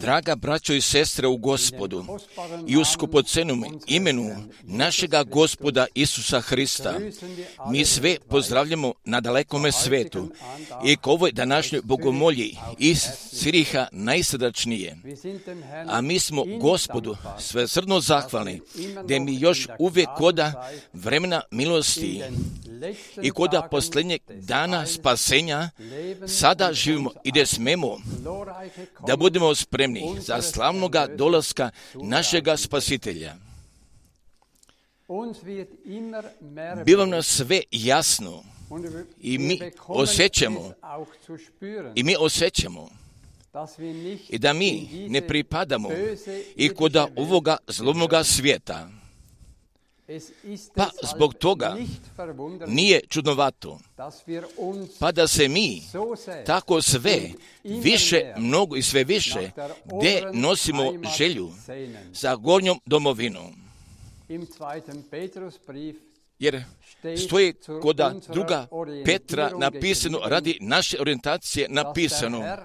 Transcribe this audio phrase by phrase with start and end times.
[0.00, 2.04] Draga braćo i sestre u gospodu
[2.68, 6.94] i u skupocenom imenu našega gospoda Isusa Hrista,
[7.70, 10.28] mi sve pozdravljamo na dalekome svetu
[10.84, 14.96] i k ovoj današnjoj bogomolji iz Siriha najsrdačnije.
[15.88, 18.60] A mi smo gospodu svesrdno zahvalni,
[19.08, 22.22] da mi još uvijek koda vremena milosti
[23.22, 25.70] i koda posljednjeg dana spasenja
[26.26, 27.98] sada živimo i gdje smemo
[29.06, 33.34] da budemo spremni za slavnoga dolaska našega spasitelja.
[36.84, 38.42] Bilo nam sve jasno.
[39.20, 40.72] I mi osjećamo,
[41.94, 42.88] i mi osjećamo
[44.28, 45.88] i da mi ne pripadamo
[46.56, 48.88] i kod ovoga zlomoga svijeta.
[50.74, 51.76] Pa zbog toga
[52.66, 53.80] nije čudnovato,
[54.98, 55.82] pa da se mi
[56.46, 57.30] tako sve
[57.64, 59.50] više, mnogo i sve više,
[59.84, 61.50] gdje nosimo želju
[62.12, 63.54] za gornjom domovinom.
[66.42, 66.64] Jer
[67.26, 68.66] stoji koda unserer druga
[69.04, 72.60] Petra napisano, radi naše orijentacije napisano, Herr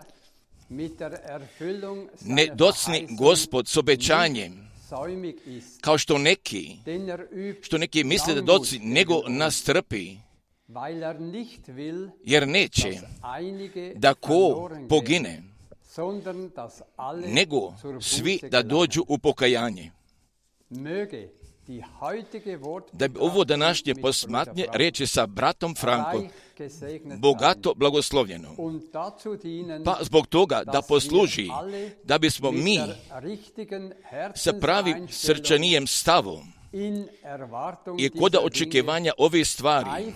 [0.70, 4.70] mit der Erfüllung ne seiner docni Verheißung Gospod s obećanjem,
[5.82, 6.78] kao što neki,
[7.62, 10.18] što neki misle da doci, nego nas trpi,
[11.00, 13.00] er jer neće
[13.96, 15.44] da ko pogine,
[17.26, 19.92] nego svi da dođu u pokajanje.
[22.94, 26.30] Da bi ovo današnje posmatnje reći sa bratom Frankom
[27.18, 28.50] bogato blagoslovljeno.
[29.86, 31.48] Pa zbog toga da posluži,
[32.04, 32.80] da bismo mi
[34.36, 36.54] sa pravim srčanijem stavom
[37.98, 40.14] i koda dieser očekivanja ovih stvari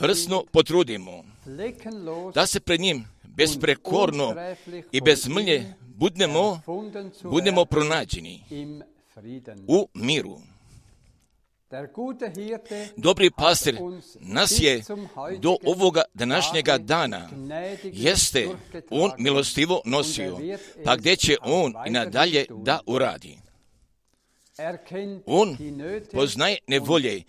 [0.00, 1.24] vrsno potrudimo
[2.34, 4.34] da se pred njim besprekorno
[4.92, 6.60] i bez mlje budemo
[7.24, 8.42] werden pronađeni.
[9.68, 10.38] U miru.
[12.96, 13.78] Dobri pastir
[14.20, 14.82] nas je
[15.38, 17.28] do ovoga današnjega dana
[17.82, 18.48] jeste
[18.90, 23.38] on milostivo nosio, er wird pa gdje će on i nadalje da uradi.
[25.26, 25.56] On
[26.12, 27.22] poznaje nevolje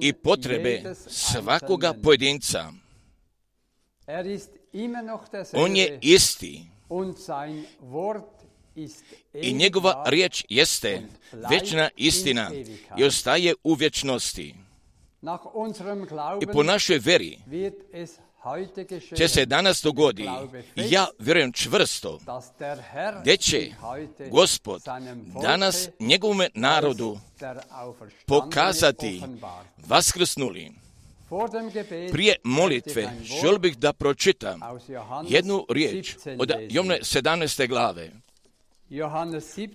[0.00, 2.72] i potrebe svakoga pojedinca.
[4.06, 4.26] Er
[5.54, 6.60] On je isti
[9.34, 11.02] i njegova riječ jeste
[11.50, 12.50] večna istina
[12.98, 14.54] i ostaje u vječnosti.
[16.42, 17.38] I po našoj veri
[19.16, 20.28] će se danas dogodi,
[20.76, 22.18] ja vjerujem čvrsto,
[23.20, 23.70] gdje će
[24.30, 24.82] Gospod
[25.42, 27.18] danas njegovome narodu
[28.26, 29.22] pokazati
[29.86, 30.72] vaskrsnuli.
[32.12, 34.60] Prije molitve želio bih da pročitam
[35.28, 36.52] jednu riječ 17 od.
[36.70, 37.68] Jovne 17.
[37.68, 38.10] glave.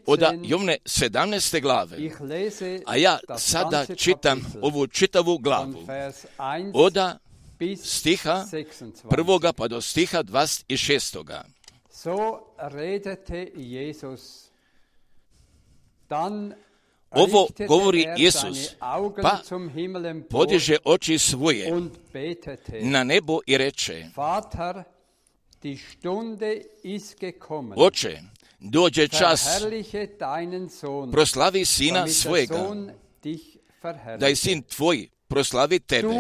[0.06, 1.62] Od 17, Jovne 17.
[1.62, 1.98] glave.
[2.86, 5.86] A ja sada čitam ovu čitavu glavu.
[5.88, 6.98] Vers 1 Od
[7.84, 9.10] stiha 26.
[9.10, 11.44] prvoga pa do stiha 26.
[11.90, 14.50] So redete Jesus.
[16.10, 16.54] Dann
[17.12, 18.18] Ovo govori er
[18.80, 19.40] Augen pa
[20.30, 21.72] Podiže oči svoje
[22.82, 24.06] na nebo i reče.
[27.76, 28.22] Oče,
[28.60, 29.48] dođe čas,
[31.12, 32.62] proslavi sina svojega, da
[33.84, 34.36] verherrliche.
[34.36, 36.14] sin tvoj proslavi tebe,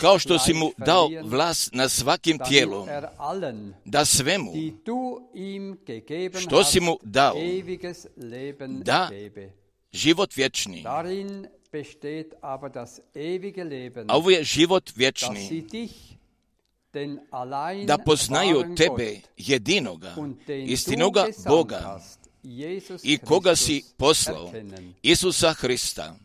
[0.00, 3.06] kao što si mu dao vlast na svakim tijelom, er
[3.84, 4.52] da svemu,
[6.40, 7.34] što si mu dao,
[8.84, 9.10] da
[9.92, 10.84] život vječni.
[14.08, 16.18] A ovo je život vječni, sie dich, den allein
[17.86, 20.14] da poznaju tebe, jedinoga,
[20.48, 22.00] istinoga Boga
[23.02, 24.52] i koga si poslao.
[25.02, 26.16] Isusa Hrista.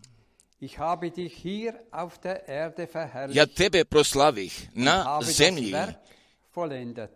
[3.34, 5.76] Ja tebe proslavih na zemlji,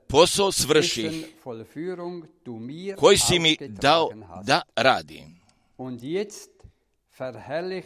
[0.08, 1.26] posao svrših
[2.98, 4.12] koji si mi dao
[4.44, 5.40] da radim.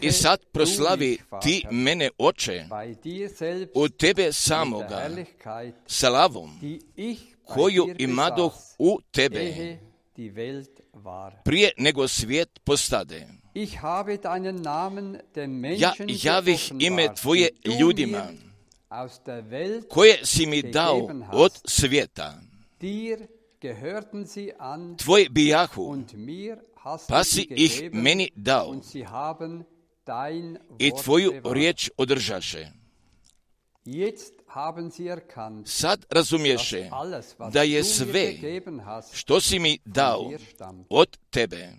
[0.01, 2.65] I sad proslavi ti mene, oče,
[3.75, 5.09] u tebe samoga,
[5.88, 6.59] slavom,
[7.43, 9.77] koju imadoh u tebe,
[11.43, 13.27] prije nego svijet postade.
[15.77, 18.27] Ja javih ime tvoje ljudima,
[19.89, 22.41] koje si mi dao od svijeta.
[24.97, 25.97] Tvoj bijahu
[27.07, 28.75] pa si ih meni dao
[30.79, 32.67] i tvoju riječ održaše.
[35.65, 38.33] Sad was da je sve
[39.13, 40.31] što si mi dao
[40.89, 41.69] od tebe.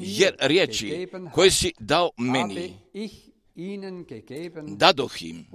[0.00, 2.78] Jer riječi koje si dao meni,
[4.76, 5.46] dadoh im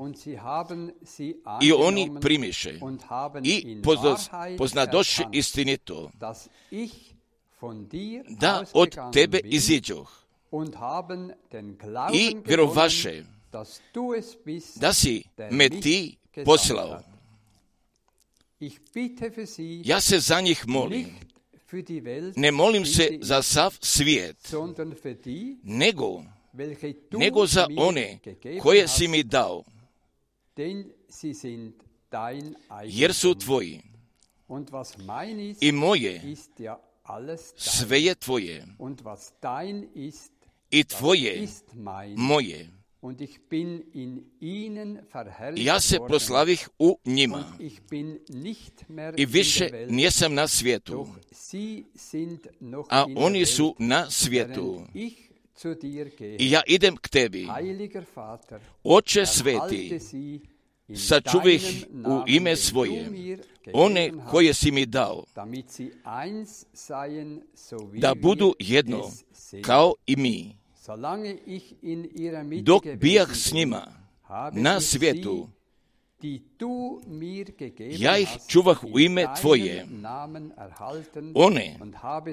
[1.62, 2.80] i oni primiše
[3.44, 3.82] i
[4.58, 6.12] poznadoše istinito
[8.30, 10.22] da od tebe iziđoh
[12.14, 13.24] i vjerovaše
[14.76, 17.02] da si me ti poslao.
[19.84, 21.08] Ja se za njih molim.
[22.36, 24.54] Ne molim se za sav svijet,
[25.64, 26.24] nego,
[27.12, 28.20] nego za one
[28.62, 29.64] koje si mi dao,
[32.86, 33.82] jer su tvoji.
[35.62, 36.22] I moje
[37.56, 38.66] sve je tvoje.
[40.72, 41.48] i tvoje
[42.16, 42.70] moje.
[43.02, 47.44] Und ich bin in ihnen verherrlicht Ja se proslavih u njima.
[47.60, 51.08] Ich bin nicht mehr i više nijesam na svijetu,
[52.90, 54.82] a oni su na svijetu.
[56.40, 57.48] I ja idem k tebi,
[58.84, 60.00] Oče sveti,
[60.96, 63.10] sačuvih u ime svoje,
[63.74, 65.24] one koje si mi dao,
[68.00, 69.12] da budu jedno,
[69.62, 70.56] kao i mi.
[72.62, 73.88] Dok bijah s njima
[74.54, 75.48] na svijetu,
[78.00, 79.86] ja ih čuvah u ime Tvoje.
[81.36, 81.80] One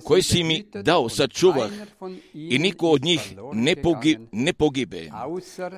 [0.04, 1.71] koje si mi dao sačuvah
[2.35, 5.11] i niko od njih ne, pogi, ne pogibe,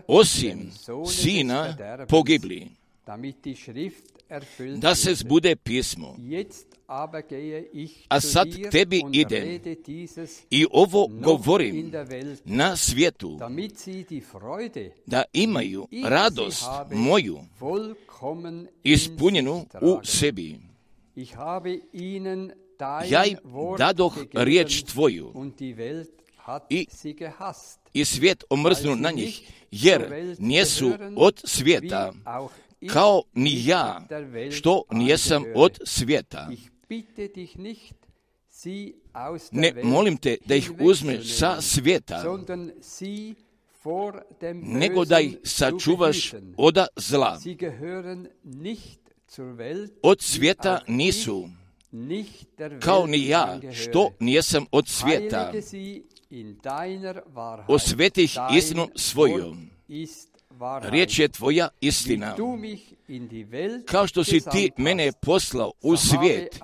[0.08, 0.70] osim
[1.06, 1.76] sina
[2.08, 2.68] pogibli,
[3.10, 6.16] damit die Schrift erfüllt da se zbude pismo.
[6.18, 9.60] Jetzt aber gehe ich A sad dir tebi idem
[10.50, 11.90] I ovo govorim
[12.44, 17.38] na svijetu, damit sie die Freude, da imaju radost moju
[18.84, 20.58] ispunjenu u sebi.
[23.10, 23.38] Ja im
[23.78, 27.80] dadoh riječ tvoju und die Welt hat i- sie gehasst.
[27.94, 29.40] I svijet omrznu na njih,
[29.70, 32.12] jer nijesu od svijeta,
[32.88, 34.06] kao ni ja,
[34.50, 36.49] što nijesam od svijeta.
[39.52, 42.25] Ne molim te da ih uzmeš sa svijeta,
[44.54, 47.38] nego da ih sačuvaš oda zla.
[50.02, 51.49] Od svijeta nisu,
[52.80, 55.38] kao ni ja, što nijesam od svijeta.
[55.38, 57.64] Heilige sie in deiner Wahrheit.
[57.68, 59.70] Osveti ih Dein istinu svojom.
[60.82, 62.36] Riječ je tvoja istina.
[63.84, 66.60] Kao što si ti mene poslao u svijet,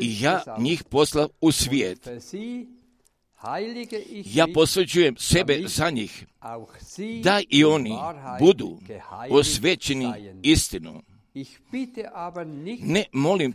[0.00, 2.08] i ja njih poslao u svijet.
[4.24, 6.26] Ja mich, posveđujem sebe za njih,
[7.22, 7.94] da i oni
[8.40, 8.78] budu
[9.30, 10.12] osvećeni
[10.42, 11.02] istinu.
[12.80, 13.52] Ne molim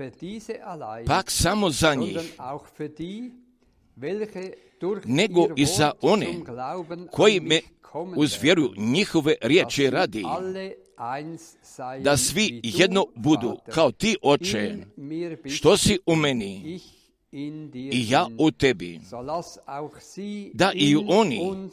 [1.08, 2.18] pak samo za njih,
[5.06, 6.28] nego i za one
[7.12, 7.62] koji me
[8.16, 10.24] uz vjeru njihove riječi radi,
[12.04, 14.78] da svi jedno budu, kao ti, oče,
[15.50, 16.80] što si u meni
[17.74, 19.00] i ja u tebi,
[20.54, 21.70] da i oni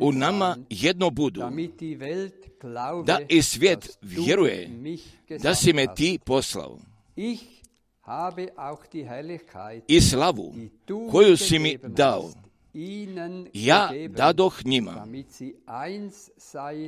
[0.00, 1.42] u nama jedno budu,
[3.04, 4.70] da i svijet vjeruje
[5.42, 6.78] da si me ti poslao.
[9.88, 10.54] I slavu
[11.10, 12.30] koju si mi dao,
[13.52, 15.06] ja dadoh njima,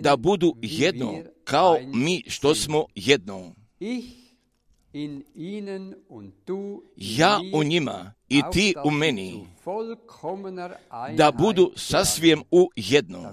[0.01, 1.15] da budu jedno,
[1.45, 3.55] kao mi što smo jedno.
[6.97, 9.47] Ja u njima i ti u meni,
[11.17, 13.33] da budu sasvim u jedno,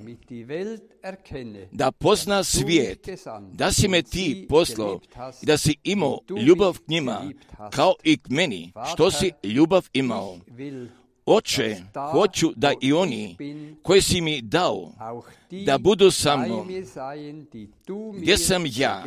[1.72, 3.10] da pozna svijet,
[3.52, 5.00] da si me ti poslao
[5.42, 7.32] i da si imao ljubav k njima,
[7.72, 10.38] kao i k meni, što si ljubav imao.
[11.26, 11.76] Oče,
[12.12, 13.38] hoću da i oni
[13.84, 14.92] koji si mi dao,
[15.66, 16.68] da budu sa mnom,
[18.18, 19.04] gdje sam ja,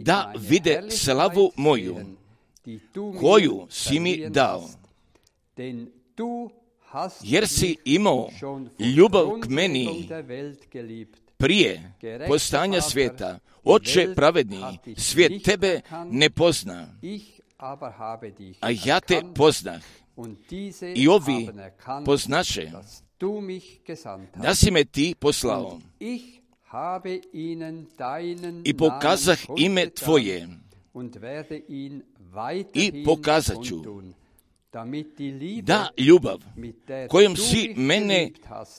[0.00, 1.96] da vide slavu moju,
[3.20, 4.68] koju si mi dao.
[7.22, 8.28] Jer si imao
[8.96, 10.08] ljubav k meni
[11.36, 11.92] prije
[12.28, 13.38] postanja svijeta.
[13.64, 16.88] Oče pravedni, svijet tebe ne pozna,
[18.60, 19.82] A ja te poznah.
[20.94, 21.48] I ovi
[22.04, 22.70] poznaše
[24.36, 25.80] da si me ti poslao.
[28.64, 30.48] I pokazah ime tvoje.
[32.74, 33.82] i pokazat ću
[35.62, 36.38] da ljubav
[37.08, 38.30] kojom si mene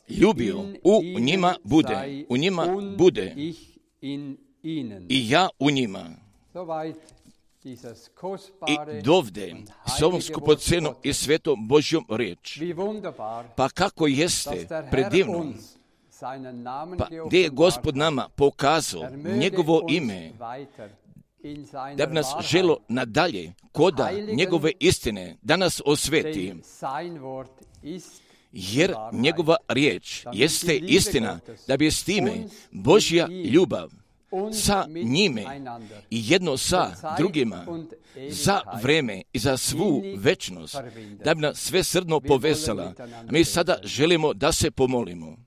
[0.10, 3.36] ljubio u njima bude, u njima bude.
[5.10, 6.10] i ja u njima.
[7.64, 9.56] I dovde,
[9.98, 12.60] s ovom Wort i svetom Božjom riječ.
[13.56, 15.54] Pa kako jeste predivno,
[16.98, 20.32] pa gdje je Gospod nama pokazao Er njegovo ime,
[21.96, 26.54] da bi nas želo nadalje koda njegove istine, da nas osveti,
[28.52, 32.32] jer njegova riječ jeste istina, da bi s time
[32.72, 34.03] Božja ljubav
[34.54, 35.44] sa njime
[36.10, 37.66] i jedno sa drugima
[38.30, 40.76] za vreme i za svu večnost,
[41.26, 42.94] da bi nas sve srdno povezala.
[43.30, 45.38] mi sada želimo da se pomolimo.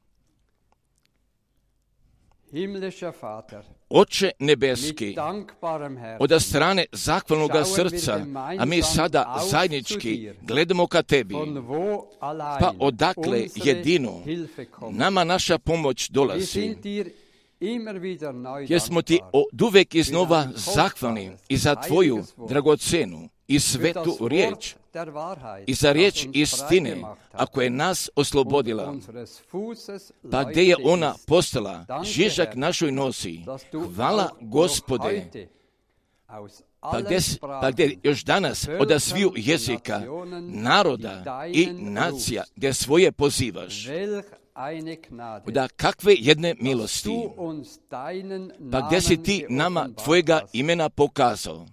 [3.88, 5.16] Oče nebeski,
[6.18, 8.20] od strane zahvalnoga srca,
[8.58, 11.34] a mi sada zajednički gledamo ka tebi,
[12.60, 14.22] pa odakle jedino?
[14.90, 16.76] Nama naša pomoć dolazi.
[18.68, 24.74] Jer smo ti od uvek iznova zahvalni i za tvoju dragocenu i svetu riječ
[25.66, 26.96] i za riječ istine,
[27.32, 28.94] ako je nas oslobodila,
[30.30, 33.40] pa gdje je ona postala, žižak našoj nosi.
[33.94, 35.30] Hvala gospode,
[36.80, 40.02] pa gdje, pa gdje još danas od sviju jezika,
[40.40, 43.86] naroda i nacija, gdje svoje pozivaš.
[45.46, 47.10] Da kakve jedne milosti,
[48.72, 51.66] pa gdje si ti nama tvojega imena pokazao,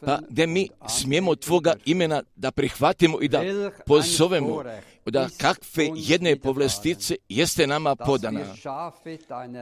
[0.00, 3.42] pa gdje mi smijemo tvoga imena da prihvatimo i da
[3.86, 4.62] pozovemo,
[5.06, 8.54] da kakve jedne povlestice jeste nama podana,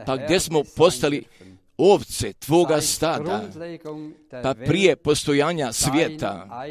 [0.05, 1.25] pa gdje smo postali.
[1.83, 3.41] Ovce tvoga stada,
[4.43, 6.63] pa prije postojanja svijeta,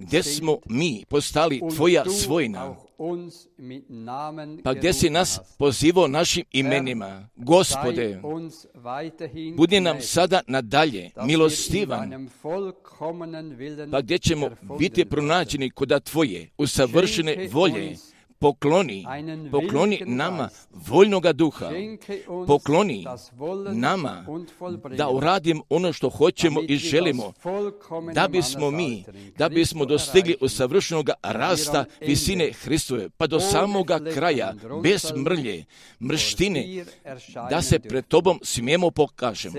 [0.00, 2.04] gdje smo mi postali tvoja
[3.88, 7.28] Namen pa gdje si nas pozivao našim imenima.
[7.36, 8.20] Gospode,
[9.56, 12.28] budi nam sada nadalje milostivan,
[13.90, 17.96] pa gdje ćemo biti pronađeni kod tvoje usavršene volje.
[18.46, 19.06] Pokloni,
[19.50, 21.70] pokloni nama voljnoga duha.
[22.46, 23.06] Pokloni
[23.72, 24.26] nama
[24.96, 27.32] da uradim ono što hoćemo i želimo,
[28.14, 29.04] da bismo mi,
[29.38, 35.64] da bismo dostigli usavršenog rasta visine Hristove, pa do samoga kraja, bez mrlje,
[36.00, 36.84] mrštine,
[37.50, 39.54] da se pred tobom smijemo pokažemo.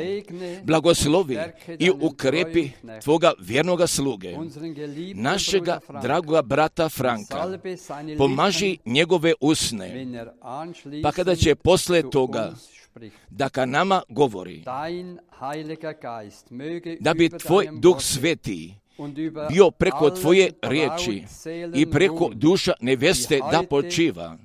[0.64, 1.38] Blagoslovi
[1.80, 2.70] i ukrepi
[3.04, 4.36] tvoga vjernoga sluge,
[5.14, 7.60] našega dragoga brata Franka.
[8.18, 10.30] Pomaži Njegove usne, er
[11.04, 12.54] pa kada će posle toga
[13.30, 14.64] da ka nama govori,
[17.00, 18.74] da bi tvoj duh sveti
[19.50, 21.24] bio preko tvoje riječi
[21.76, 24.38] i preko duša neveste da počiva.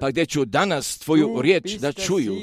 [0.00, 2.36] Pa gdje ću danas tvoju riječ da čuju,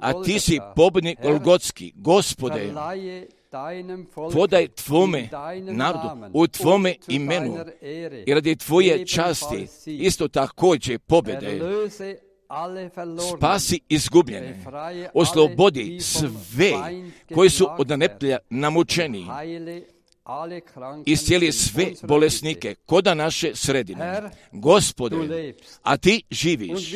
[0.00, 2.72] a ti si pobjednik Herr, Golgotski, gospode,
[4.32, 5.28] podaj tvome
[5.60, 7.56] narodu u tvome imenu.
[8.26, 11.60] i radi tvoje časti, isto također pobjede.
[13.36, 14.64] Spasi izgubljene,
[15.14, 16.72] oslobodi sve
[17.34, 19.26] koji su od neplja namučeni,
[21.06, 24.30] iscijeli sve bolesnike koda naše sredine.
[24.52, 26.92] Gospode, a ti živiš,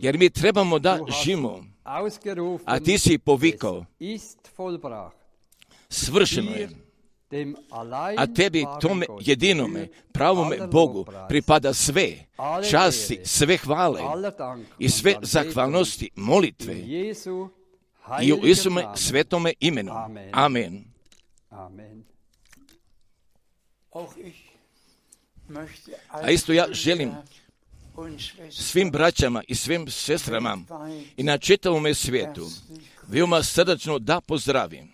[0.00, 1.75] jer mi trebamo da živimo,
[2.64, 3.84] a ti si povikao,
[5.88, 6.68] svršeno je.
[8.16, 12.26] A tebi, tome jedinome, pravome Bogu, pripada sve,
[12.70, 14.02] časti, sve hvale
[14.78, 17.48] i sve zahvalnosti, molitve Jesu
[18.22, 19.92] i u Isume svetome imenu.
[19.92, 20.30] Amen.
[20.32, 20.84] Amen.
[21.50, 22.04] Amen.
[23.92, 24.52] Auch ich
[25.48, 27.14] möchte A isto ja želim
[28.50, 30.58] svim braćama i svim sestrama
[31.16, 32.50] i na čitavome svijetu
[33.08, 34.92] veoma srdačno da pozdravim.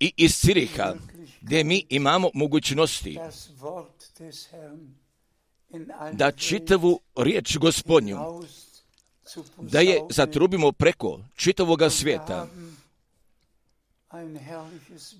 [0.00, 0.94] I iz Ciriha,
[1.40, 3.18] gdje mi imamo mogućnosti
[6.12, 8.18] da čitavu riječ gospodnju,
[9.58, 12.46] da je zatrubimo preko čitavoga svijeta.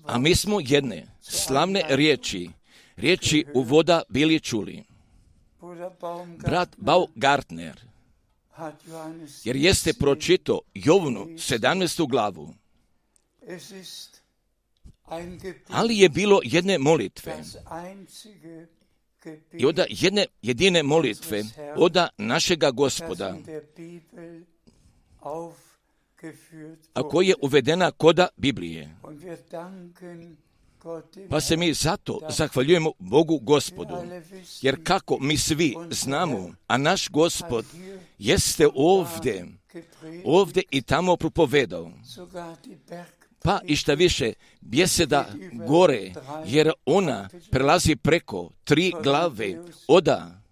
[0.05, 2.49] A mi smo jedne slavne riječi,
[2.95, 4.83] riječi uvoda bili čuli.
[6.37, 7.81] Brat Baugartner,
[8.51, 12.09] hat Johannes jer jeste 17 pročito Jovnu 17.
[12.09, 12.53] glavu,
[15.67, 17.43] ali je bilo jedne molitve.
[19.53, 21.43] i oda jedne jedine molitve
[21.75, 23.37] oda našega gospoda,
[26.93, 28.95] a koja je uvedena koda Biblije.
[31.29, 33.95] Pa se mi zato zahvaljujemo Bogu gospodu,
[34.61, 37.65] jer kako mi svi znamo, a naš gospod
[38.17, 39.47] jeste ovdje,
[40.25, 41.91] ovdje i tamo propovedao.
[43.43, 45.27] Pa i šta više, bjeseda
[45.67, 46.13] gore,
[46.45, 49.55] jer ona prelazi preko tri glave,
[49.87, 50.43] oda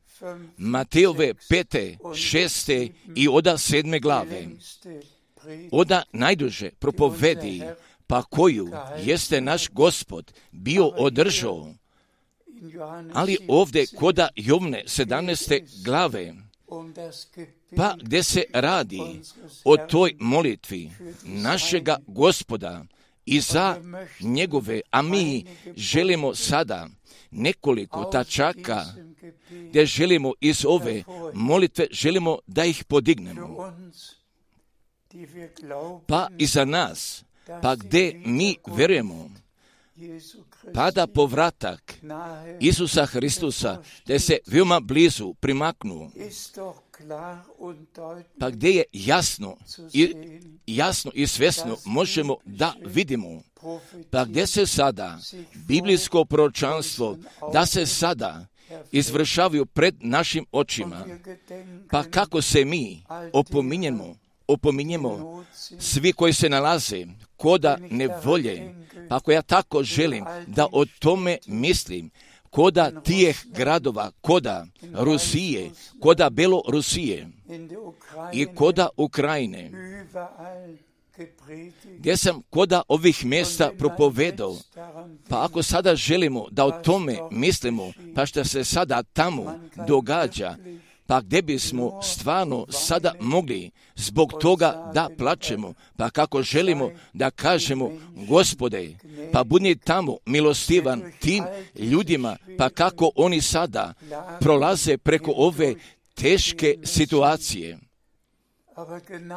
[0.57, 4.47] Mateove pete, šeste i oda sedme glave.
[5.71, 7.61] Oda najduže propovedi,
[8.07, 8.69] pa koju
[9.03, 11.73] jeste naš gospod bio održao.
[13.13, 15.83] Ali 17 ovdje koda Jovne 17.
[15.83, 16.33] glave,
[17.75, 19.01] pa gdje se radi
[19.65, 20.91] o toj molitvi
[21.23, 22.85] našega gospoda
[23.25, 23.77] i za
[24.21, 26.87] njegove, a mi želimo sada
[27.31, 28.85] nekoliko tačaka
[29.69, 33.73] gdje želimo iz ove molitve, želimo da ih podignemo.
[36.07, 37.23] Pa i za nas,
[37.61, 39.29] pa gdje mi verujemo,
[40.73, 41.93] pada povratak
[42.59, 46.11] Isusa Hristusa, da se veoma blizu primaknu,
[48.39, 49.57] pa gdje je jasno
[49.93, 50.13] i,
[50.67, 53.41] jasno i svesno možemo da vidimo,
[54.09, 55.19] pa gdje se sada
[55.67, 57.17] biblijsko proročanstvo,
[57.53, 58.45] da se sada
[58.91, 61.05] izvršavaju pred našim očima,
[61.91, 64.15] pa kako se mi opominjemo,
[64.51, 65.43] opominjemo
[65.79, 67.05] svi koji se nalaze
[67.37, 68.75] koda nevolje,
[69.09, 72.11] pa ako ja tako želim da o tome mislim,
[72.49, 77.27] koda tijeh gradova, koda Rusije, koda Belorusije
[78.33, 79.71] i koda Ukrajine,
[81.97, 84.57] gdje sam koda ovih mjesta propovedao,
[85.29, 90.55] pa ako sada želimo da o tome mislimo, pa što se sada tamo događa,
[91.11, 97.91] pa gdje bismo stvarno sada mogli zbog toga da plačemo, pa kako želimo da kažemo,
[98.27, 98.95] gospode,
[99.31, 101.43] pa budi tamo milostivan tim
[101.75, 103.93] ljudima, pa kako oni sada
[104.39, 105.75] prolaze preko ove
[106.13, 107.77] teške situacije.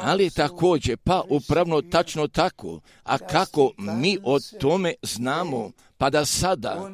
[0.00, 5.70] Ali također, pa upravno tačno tako, a kako mi o tome znamo,
[6.04, 6.90] pa da sada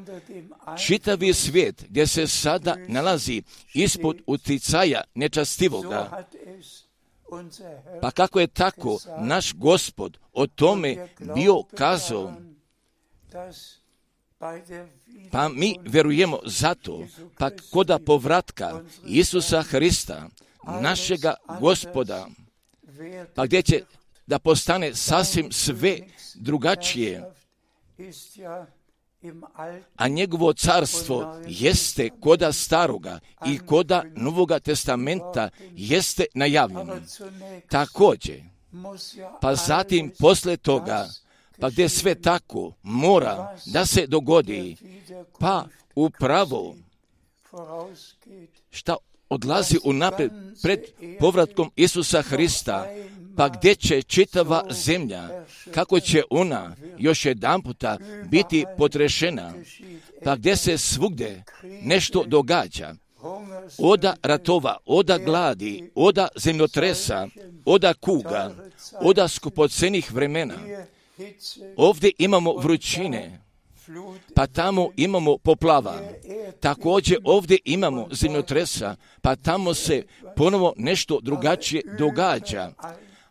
[0.87, 3.43] čitavi svijet gdje se sada nalazi
[3.75, 6.27] ispod uticaja nečastivoga,
[8.01, 12.35] pa kako je tako naš gospod o tome bio kazao,
[15.31, 17.07] pa mi verujemo zato,
[17.39, 20.29] pa koda povratka Isusa Hrista,
[20.81, 22.29] našega gospoda,
[23.35, 23.83] pa gdje će
[24.27, 25.99] da postane sasvim sve
[26.35, 27.33] drugačije,
[29.97, 36.97] a njegovo carstvo jeste koda staroga i koda Novoga testamenta jeste najavljeno.
[37.69, 38.43] Također,
[39.41, 41.09] pa zatim posle toga,
[41.61, 44.77] pa gdje sve tako mora da se dogodi,
[45.39, 46.77] pa upravo
[48.71, 48.97] šta
[49.31, 50.81] odlazi unaprijed pred
[51.21, 52.87] povratkom Isusa Hrista,
[53.37, 55.29] pa gdje će čitava zemlja,
[55.75, 57.99] kako će ona još jedan puta
[58.31, 59.55] biti potrešena,
[60.25, 61.45] pa gdje se svugdje
[61.83, 62.95] nešto događa,
[63.79, 67.29] oda ratova, oda gladi, oda zemljotresa,
[67.65, 68.55] oda kuga,
[69.01, 70.55] oda skupocenih vremena.
[71.77, 73.41] Ovdje imamo vrućine,
[74.35, 76.01] pa tamo imamo poplava.
[76.61, 80.03] Također ovdje imamo zemljotresa, pa tamo se
[80.37, 82.73] ponovo nešto drugačije događa.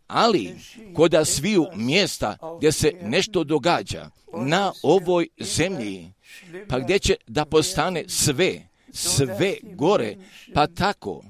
[0.08, 0.56] Ali,
[0.96, 6.14] koda sviju mjesta gdje se nešto događa na ovoj zemlji,
[6.70, 10.16] pa gdje će da postane sve, sve gore,
[10.54, 11.24] pa tako,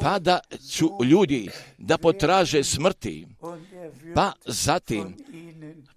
[0.00, 3.26] pa da ću ljudi da potraže smrti,
[4.14, 5.16] pa zatim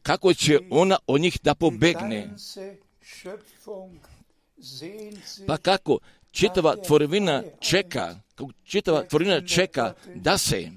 [0.01, 2.29] kako će ona od njih da pobegne.
[5.47, 5.99] Pa kako
[6.31, 8.15] čitava tvorevina čeka,
[8.63, 10.71] čitava tvorevina čeka da se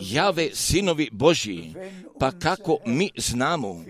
[0.00, 1.74] jave sinovi Božji,
[2.18, 3.84] pa kako mi znamo,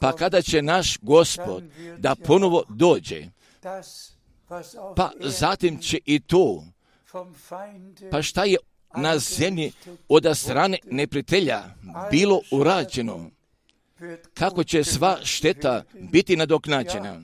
[0.00, 1.64] pa kada će naš gospod
[1.98, 3.24] da ponovo dođe,
[4.96, 6.64] pa zatim će i to,
[8.10, 8.56] pa šta je
[8.96, 9.72] na zemlji
[10.08, 11.64] od strane neprijatelja
[12.10, 13.30] bilo urađeno,
[14.34, 17.22] kako će sva šteta biti nadoknađena.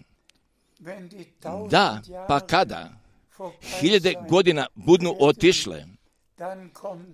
[1.71, 3.03] Da, pa kada?
[3.81, 5.85] hiljade godina budnu otišle,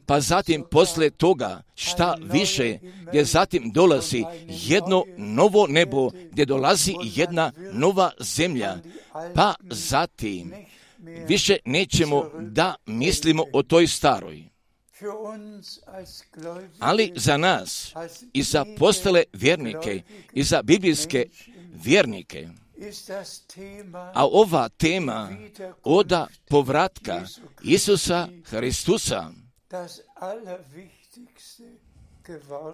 [0.06, 7.52] pa zatim posle toga šta više, gdje zatim dolazi jedno novo nebo, gdje dolazi jedna
[7.72, 8.76] nova zemlja,
[9.34, 10.52] pa zatim
[11.28, 14.44] više nećemo da mislimo o toj staroj.
[16.78, 17.94] Ali za nas
[18.32, 21.26] i za postale vjernike i za biblijske
[21.74, 22.48] vjernike,
[24.14, 25.30] a ova tema
[25.84, 27.22] oda povratka
[27.62, 29.30] Isusa Hristusa,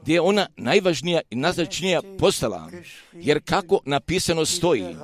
[0.03, 2.71] gdje je ona najvažnija i najznačnija postala,
[3.13, 4.97] jer kako napisano stoji,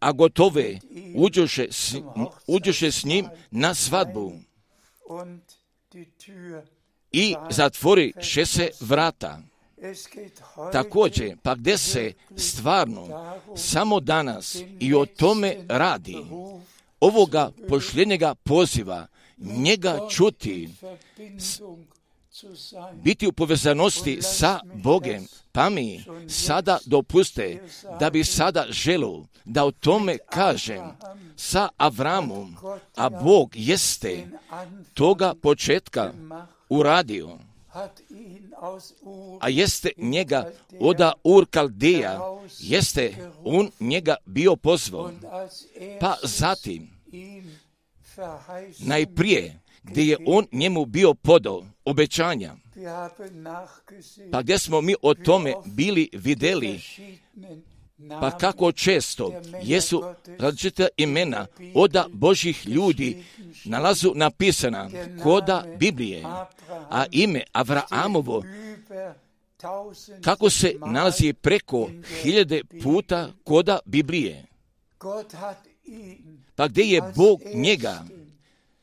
[0.00, 0.78] a gotove
[1.14, 1.94] uđoše s,
[2.46, 4.32] uđoše s njim na svadbu
[7.12, 9.49] i zatvori še se vrata.
[10.72, 16.16] Također, pa gdje se stvarno samo danas i o tome radi,
[17.00, 19.06] ovoga pošljenjega poziva,
[19.38, 20.68] njega čuti,
[22.94, 27.62] biti u povezanosti sa Bogem, pa mi sada dopuste
[28.00, 30.82] da bi sada želio da o tome kažem.
[31.36, 32.56] Sa Avramom,
[32.96, 34.28] a Bog jeste
[34.94, 36.12] toga početka
[36.68, 37.38] uradio,
[39.40, 42.20] a jeste njega oda Ur Kaldeja,
[42.58, 45.10] jeste on njega bio pozvao,
[46.00, 46.90] pa zatim
[48.78, 52.54] najprije gdje je on njemu bio podao obećanja,
[54.32, 56.80] pa gdje smo mi o tome bili vidjeli,
[58.08, 59.32] pa kako često
[59.62, 60.04] jesu
[60.38, 63.24] različita imena oda Božih ljudi
[63.64, 64.90] nalazu napisana
[65.22, 66.24] koda Biblije,
[66.90, 68.42] a ime Avraamovo
[70.24, 71.90] kako se nalazi preko
[72.22, 74.46] hiljade puta koda Biblije.
[76.54, 78.04] Pa gdje je Bog njega,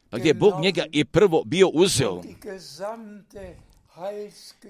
[0.10, 2.22] pa gdje je Bog njega i prvo bio uzeo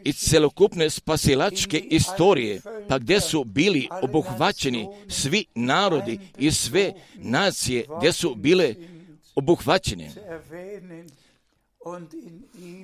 [0.04, 8.13] i celokupne spasilačke istorije, pa gdje su bili obuhvaćeni svi narodi i sve nacije gdje
[8.13, 8.76] su bile
[9.36, 10.12] obuhvaćene.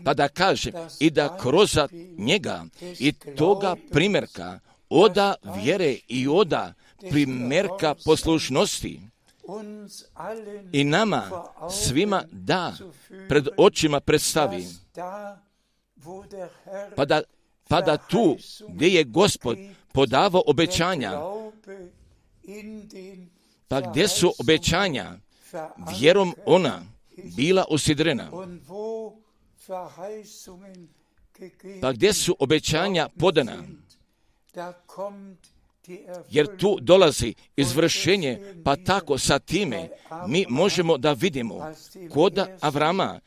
[0.05, 1.77] Pa da kaže i da kroz
[2.17, 2.65] njega
[2.99, 6.73] i toga primjerka oda vjere i oda
[7.09, 9.01] primjerka poslušnosti
[10.71, 12.73] i nama svima da
[13.29, 14.65] pred očima predstavi
[16.95, 17.21] pa da,
[17.67, 18.37] pa da tu
[18.69, 19.57] gdje je gospod
[19.91, 21.11] podavao obećanja,
[23.67, 25.17] pa gdje su obećanja
[25.99, 26.81] vjerom ona
[27.35, 28.31] bila usidrena,
[31.81, 33.63] pa gdje su obećanja podana,
[36.29, 39.89] jer tu dolazi izvršenje, pa tako sa time
[40.27, 41.73] mi možemo da vidimo
[42.13, 43.19] koda Avrama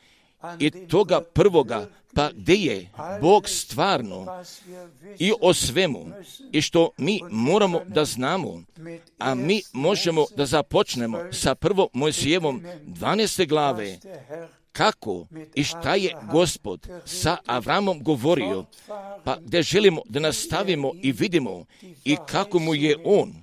[0.59, 2.89] i toga prvoga, pa gdje je
[3.21, 4.43] Bog stvarno
[5.19, 6.05] i o svemu
[6.51, 8.63] i što mi moramo da znamo,
[9.17, 13.47] a mi možemo da započnemo sa prvo Mojsijevom 12.
[13.47, 13.99] glave,
[14.71, 18.65] kako i šta je gospod sa Avramom govorio,
[19.23, 21.65] pa gdje želimo da nastavimo i vidimo
[22.05, 23.33] i kako mu je on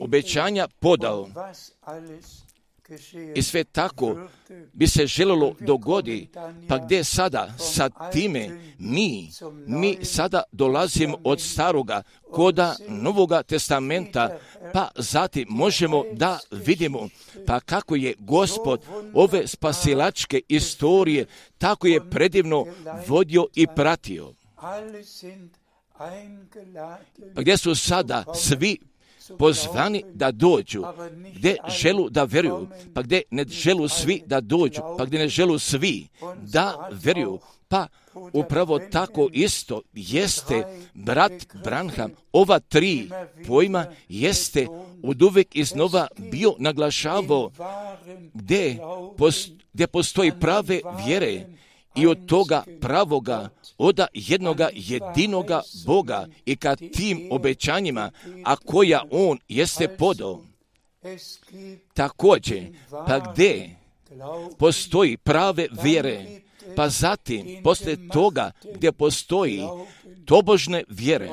[0.00, 1.28] obećanja podao
[3.34, 4.16] i sve tako
[4.72, 6.28] bi se željelo dogodi,
[6.68, 9.30] pa gdje sada sa time mi,
[9.66, 14.38] mi sada dolazimo od staroga koda Novoga testamenta,
[14.72, 17.08] pa zatim možemo da vidimo
[17.46, 18.80] pa kako je gospod
[19.14, 21.26] ove spasilačke istorije
[21.58, 22.66] tako je predivno
[23.06, 24.34] vodio i pratio.
[27.34, 28.78] Pa gdje su sada svi
[29.38, 30.82] pozvani da dođu,
[31.34, 35.58] gdje želu da veruju, pa gdje ne želu svi da dođu, pa gdje ne želu
[35.58, 36.08] svi
[36.42, 37.86] da veruju, pa
[38.32, 41.32] upravo tako isto jeste brat
[41.64, 42.10] Branham.
[42.32, 43.10] Ova tri
[43.46, 44.66] pojma jeste
[45.02, 47.50] od uvijek iznova bio naglašavao
[48.34, 48.78] gdje,
[49.92, 51.46] postoji prave vjere
[51.96, 58.10] i od toga pravoga, oda jednoga jedinoga Boga i ka tim obećanjima,
[58.44, 60.42] a koja On jeste podao.
[61.94, 63.76] Također, pa gdje
[64.58, 66.26] postoji prave vjere,
[66.76, 69.62] pa zatim, poslije toga gdje postoji
[70.24, 71.30] tobožne vjere,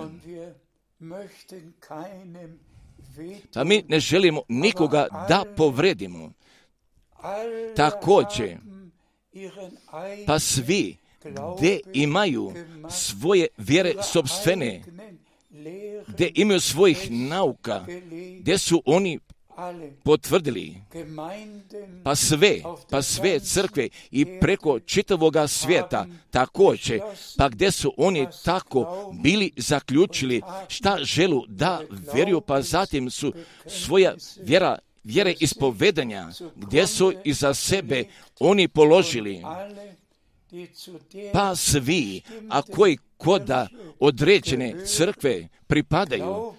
[3.54, 6.32] pa mi ne želimo nikoga da povredimo.
[7.76, 8.58] Također,
[10.28, 10.98] pa svi
[11.58, 12.54] gdje imaju
[12.90, 14.84] svoje vjere sobstvene,
[16.08, 17.86] gdje imaju svojih nauka,
[18.40, 19.20] gdje su oni
[20.04, 20.76] potvrdili,
[22.04, 27.00] pa sve, pa sve crkve i preko čitavoga svijeta također,
[27.38, 31.82] pa gdje su oni tako bili zaključili šta želu da
[32.14, 33.34] vjeruju, pa zatim su
[33.68, 38.06] svoja vjera vjere ispovedanja, gdje su iza sebe
[38.40, 39.42] oni položili,
[41.34, 43.68] pa svi, a koji koda
[44.00, 46.54] određene crkve pripadaju,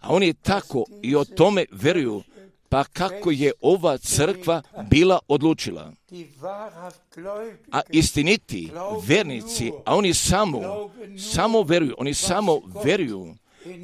[0.00, 2.22] a oni tako i o tome veruju,
[2.68, 5.92] pa kako je ova crkva bila odlučila.
[7.72, 8.70] A istiniti
[9.06, 10.90] vernici, a oni samo,
[11.32, 13.34] samo veruju, oni samo veruju,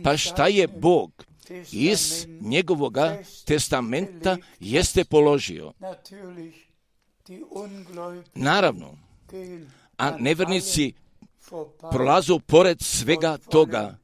[0.05, 1.27] pa šta je Bog
[1.73, 5.73] iz njegovoga testamenta jeste položio.
[8.35, 8.99] Naravno,
[9.97, 10.93] a nevernici
[11.91, 13.99] prolazu pored svega toga,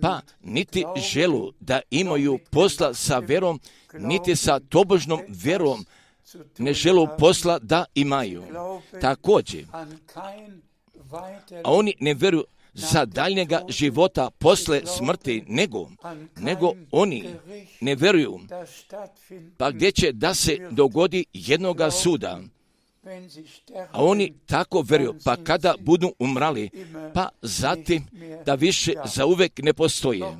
[0.00, 3.60] pa niti želu da imaju posla sa verom,
[3.98, 5.84] niti sa tobožnom verom
[6.58, 8.44] ne želu posla da imaju.
[9.00, 9.66] Također,
[11.64, 15.90] a oni ne vjeruju za daljnjega života posle smrti, nego,
[16.36, 17.24] nego oni
[17.80, 18.40] ne vjeruju,
[19.56, 22.40] pa gdje će da se dogodi jednoga suda,
[23.90, 26.70] a oni tako vjeruju, pa kada budu umrali,
[27.14, 28.06] pa zatim
[28.46, 30.36] da više za uvek ne postoje.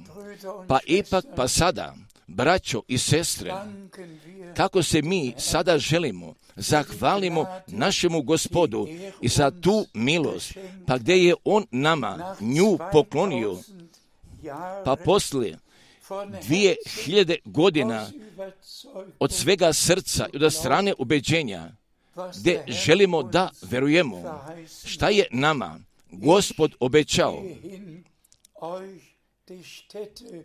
[0.68, 1.94] Pa ipak, pa sada,
[2.30, 3.52] braćo i sestre,
[4.56, 8.88] kako se mi sada želimo, zahvalimo našemu gospodu
[9.20, 10.52] i za tu milost,
[10.86, 13.58] pa gdje je on nama nju poklonio,
[14.84, 15.58] pa poslije
[16.42, 18.10] dvije hiljade godina
[19.18, 21.70] od svega srca i od strane ubeđenja,
[22.38, 24.46] gdje želimo da verujemo
[24.84, 27.42] šta je nama gospod obećao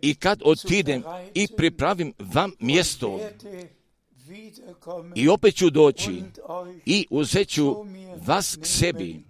[0.02, 1.02] i kad otidem
[1.34, 3.20] i pripravim vam mjesto
[5.14, 6.22] i opet ću doći
[6.86, 7.76] i uzet ću
[8.26, 9.22] vas k sebi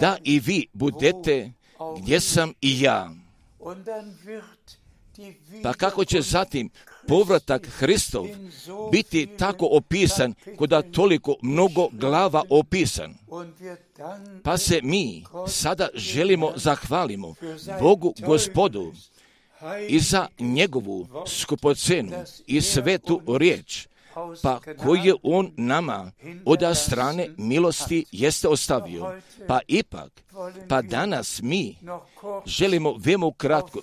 [0.00, 1.52] da i vi budete
[1.98, 3.10] gdje sam i ja.
[5.62, 6.70] Pa kako će zatim
[7.08, 8.26] povratak Hristov
[8.92, 13.14] biti tako opisan, koda toliko mnogo glava opisan.
[14.42, 17.34] Pa se mi sada želimo zahvalimo
[17.80, 18.92] Bogu gospodu
[19.88, 22.12] i za njegovu skupocenu
[22.46, 23.86] i svetu riječ,
[24.42, 26.12] pa koji je on nama
[26.44, 29.14] od strane milosti jeste ostavio.
[29.48, 30.12] Pa ipak,
[30.68, 31.76] pa danas mi
[32.46, 33.80] želimo vemo kratko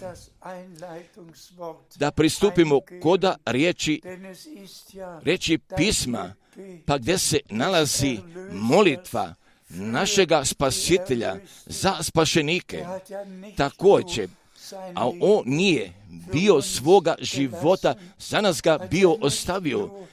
[1.95, 4.01] da pristupimo koda riječi,
[5.23, 6.33] riječi pisma,
[6.85, 8.19] pa gdje se nalazi
[8.51, 9.33] molitva
[9.69, 11.35] našega spasitelja
[11.65, 12.85] za spašenike.
[13.57, 14.29] Također,
[14.95, 15.93] a on nije
[16.33, 20.07] bio svoga života, za nas ga bio ostavio,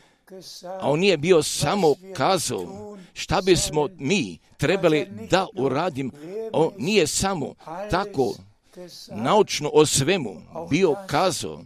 [0.81, 6.13] a on nije bio samo kazao šta bismo mi trebali da uradim,
[6.53, 7.55] on nije samo
[7.91, 8.35] tako
[9.11, 11.65] naučno o svemu bio kazao,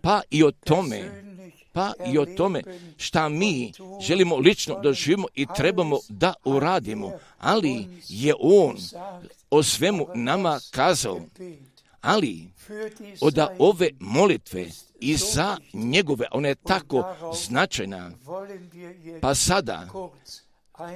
[0.00, 1.22] pa i o tome,
[1.72, 2.62] pa i o tome
[2.96, 8.76] šta mi želimo lično da živimo i trebamo da uradimo, ali je on
[9.50, 11.20] o svemu nama kazao,
[12.00, 12.48] ali
[13.20, 14.66] od ove molitve
[15.02, 17.14] i za njegove, ona je tako
[17.48, 18.10] značajna,
[19.20, 19.88] pa sada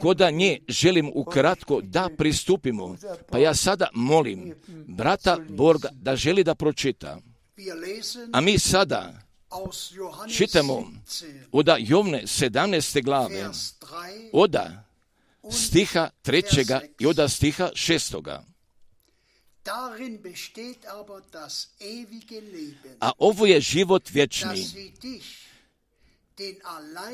[0.00, 2.96] koda nje želim ukratko da pristupimo,
[3.30, 4.54] pa ja sada molim
[4.86, 7.18] brata Borga da želi da pročita.
[8.32, 9.12] A mi sada
[10.36, 10.92] čitamo
[11.52, 13.04] od Jovne 17.
[13.04, 13.48] glave,
[14.32, 14.84] oda
[15.50, 18.44] stiha trećega i oda stiha šestoga.
[23.00, 24.66] A ovo je život vječni,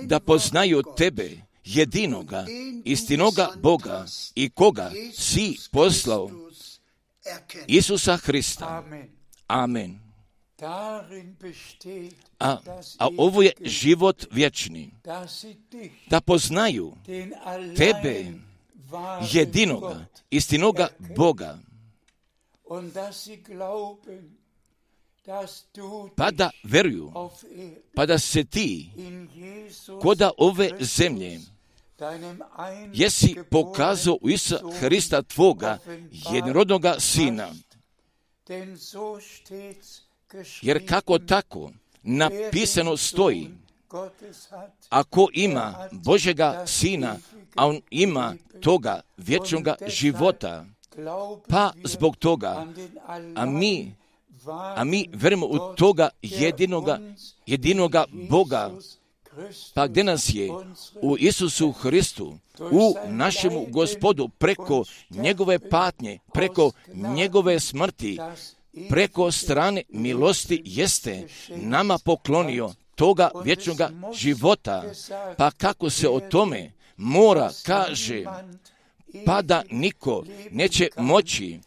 [0.02, 1.30] da poznaju tebe,
[1.64, 2.46] jedinoga,
[2.84, 6.30] istinoga Boga i koga si poslao,
[7.66, 8.84] Isusa Hrista.
[9.46, 10.00] Amen.
[12.38, 12.58] A,
[12.98, 14.90] a ovo je život vječni,
[16.10, 16.96] da poznaju
[17.76, 18.26] tebe,
[19.32, 21.58] jedinoga, istinoga Boga,
[26.16, 27.12] pa da veruju,
[27.94, 28.90] pa da se ti
[30.02, 31.40] koda ove zemlje
[32.92, 35.78] jesi pokazao u Isa Hrista Tvoga
[36.32, 37.48] jednorodnoga Sina.
[40.62, 43.50] Jer kako tako napisano stoji,
[44.88, 47.18] ako ima Božega Sina,
[47.56, 50.66] a on ima toga vječnoga života,
[51.48, 52.66] pa zbog toga,
[53.34, 53.94] a mi,
[54.76, 56.98] a mi verimo u toga jedinoga,
[57.46, 58.70] jedinoga Boga,
[59.74, 60.50] pa gdje nas je?
[61.02, 68.18] u Isusu Hristu, u našemu gospodu, preko njegove patnje, preko njegove smrti,
[68.88, 74.84] preko strane milosti jeste nama poklonio toga vječnoga života,
[75.36, 78.24] pa kako se o tome mora kaže
[79.26, 81.58] pa da niko neće moći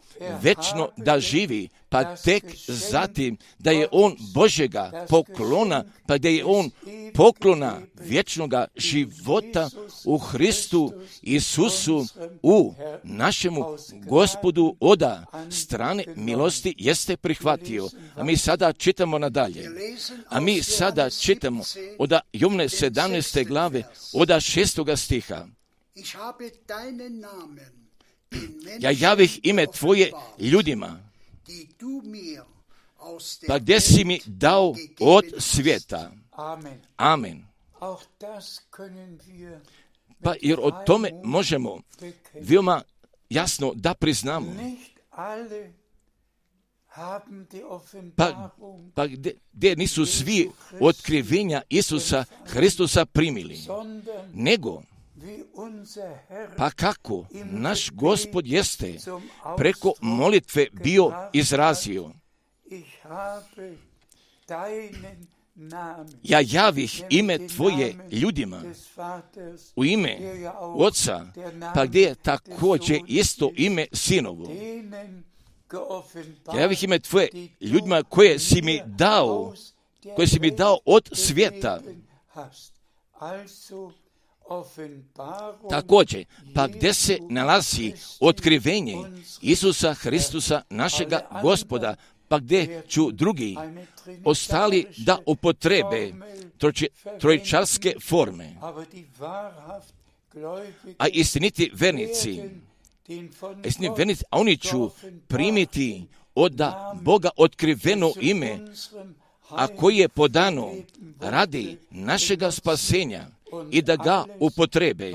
[0.41, 6.71] večno da živi, pa tek zatim da je on Božega poklona, pa da je on
[7.13, 9.69] poklona vječnoga života
[10.05, 12.05] u Hristu Isusu,
[12.43, 12.73] u
[13.03, 13.65] našemu
[14.07, 17.89] gospodu oda strane milosti jeste prihvatio.
[18.15, 19.69] A mi sada čitamo nadalje.
[20.29, 21.63] A mi sada čitamo
[21.99, 23.47] od Jovne 17.
[23.47, 23.83] glave,
[24.13, 24.95] od 6.
[24.97, 25.45] stiha.
[28.79, 30.99] Ja javih ime Tvoje ljudima,
[33.47, 36.11] pa gdje si mi dao od svijeta.
[36.97, 37.45] Amen.
[40.23, 41.81] Pa jer o tome možemo
[42.33, 42.81] veoma
[43.29, 44.53] jasno da priznamo.
[48.15, 48.49] Pa,
[48.95, 53.59] pa gdje, gdje nisu svi otkrivenja Isusa Hristusa primili,
[54.33, 54.83] nego
[56.57, 58.97] pa kako naš gospod jeste
[59.57, 62.11] preko molitve bio izrazio.
[66.23, 68.61] Ja javih ime Tvoje ljudima
[69.75, 70.17] u ime
[70.59, 71.25] Oca,
[71.75, 74.47] pa gdje je također isto ime Sinovo.
[76.53, 77.29] Ja javih ime Tvoje
[77.61, 79.53] ljudima koje si mi dao,
[80.15, 81.81] koje si mi dao od svijeta.
[85.69, 88.95] Također, pa gdje se nalazi otkrivenje
[89.41, 91.95] Isusa Hristusa, našega gospoda,
[92.27, 93.55] pa gdje ću drugi
[94.23, 96.13] ostali da upotrebe
[97.19, 98.55] trojčarske forme.
[100.97, 102.41] A istiniti vernici,
[103.65, 104.89] istiniti vernici, a oni ću
[105.27, 106.61] primiti od
[107.01, 108.59] Boga otkriveno ime,
[109.49, 110.73] a koji je podano
[111.19, 113.34] radi našega spasenja
[113.71, 115.13] i da ga upotrebe.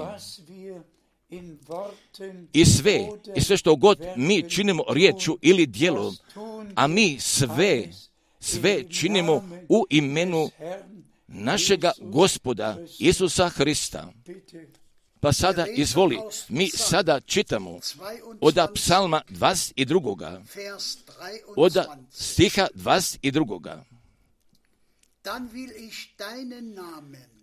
[2.53, 6.16] I sve, i sve što god mi činimo riječu ili djelom,
[6.74, 7.88] a mi sve,
[8.41, 10.51] sve činimo u imenu
[11.26, 14.12] našega gospoda Isusa Hrista.
[15.20, 16.18] Pa sada izvoli,
[16.49, 17.78] mi sada čitamo
[18.41, 20.41] od psalma 22.
[21.57, 21.76] od
[22.11, 23.89] stiha 22.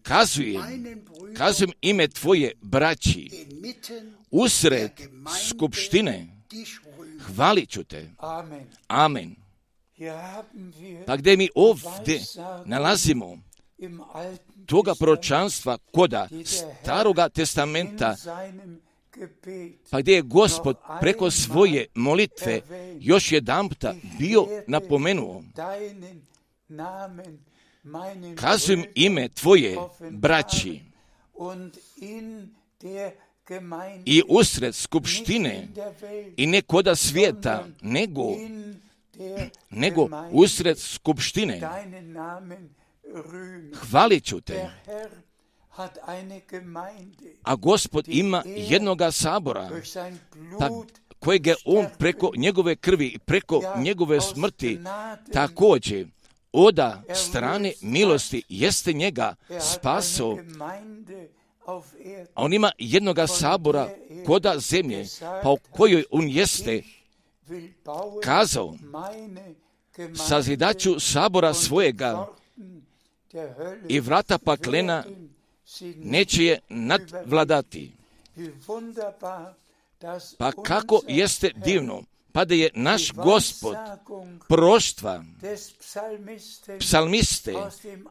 [0.03, 0.61] Kazujem,
[1.37, 3.29] kazujem ime tvoje braći,
[4.31, 4.91] usred
[5.49, 6.27] skupštine,
[7.19, 8.09] hvalit ću te.
[8.87, 9.35] Amen.
[11.05, 12.21] Pa gdje mi ovdje
[12.65, 13.37] nalazimo?
[14.65, 16.27] toga proročanstva koda?
[16.83, 18.15] staroga testamenta,
[19.89, 22.61] pa gdje je gospod preko svoje molitve
[22.99, 25.43] još jedanputa bio napomenuo,
[28.35, 29.77] kazujem ime tvoje
[30.11, 30.81] braći
[34.05, 35.67] i usred skupštine
[36.37, 38.23] i ne koda svijeta, nego,
[39.69, 41.61] nego usred skupštine.
[43.73, 44.69] Hvalit ću te.
[47.43, 49.69] A gospod ima jednoga sabora,
[50.59, 50.69] pa
[51.19, 54.79] kojeg je on preko njegove krvi i preko njegove smrti
[55.33, 56.07] također
[56.57, 60.37] oda strane milosti jeste njega spaso.
[62.35, 63.89] a on ima jednoga sabora
[64.25, 65.05] koda zemlje,
[65.43, 66.83] pa u kojoj on jeste
[68.23, 68.75] kazao,
[70.27, 72.27] sazidaću sabora svojega
[73.87, 75.03] i vrata paklena
[75.95, 77.91] neće je nadvladati.
[80.37, 82.03] Pa kako jeste divno,
[82.37, 83.75] pa da je naš gospod
[84.47, 85.23] proštva.
[86.79, 87.53] psalmiste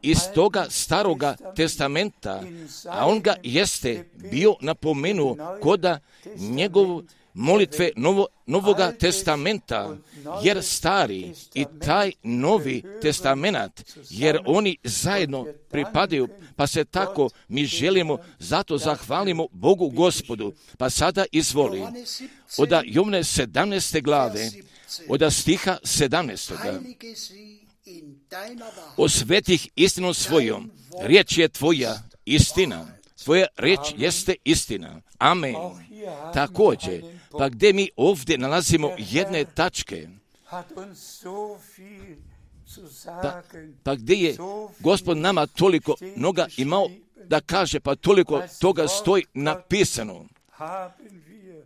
[0.01, 2.43] iz toga staroga testamenta,
[2.89, 5.99] a on ga jeste bio napomenuo koda
[6.35, 7.01] njegov
[7.37, 9.97] molitve novo, Novoga testamenta,
[10.43, 18.17] jer stari i taj novi testament, jer oni zajedno pripadaju, pa se tako mi želimo,
[18.39, 20.53] zato zahvalimo Bogu gospodu.
[20.77, 21.83] Pa sada izvoli,
[22.57, 24.01] od Jovne 17.
[24.01, 24.49] glave,
[25.09, 26.53] od stiha 17.
[28.97, 30.71] Osvetih istinu svojom,
[31.01, 32.87] riječ je tvoja istina.
[33.23, 35.01] Tvoja riječ jeste istina.
[35.17, 35.55] Amen.
[36.33, 40.07] Također, pa gdje mi ovdje nalazimo jedne tačke,
[40.49, 40.63] pa,
[43.83, 44.37] pa gdje je
[44.79, 46.89] gospod nama toliko noga imao
[47.27, 50.25] da kaže, pa toliko toga stoji napisano.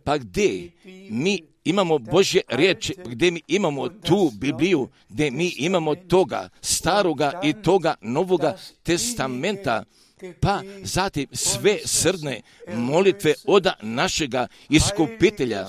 [0.04, 0.70] Pa gdje
[1.10, 7.52] mi imamo Božje riječi, gdje mi imamo tu Bibliju, gdje mi imamo toga staroga i
[7.52, 9.84] toga novoga testamenta,
[10.40, 12.42] pa zatim sve srdne
[12.76, 15.68] molitve oda našega iskupitelja,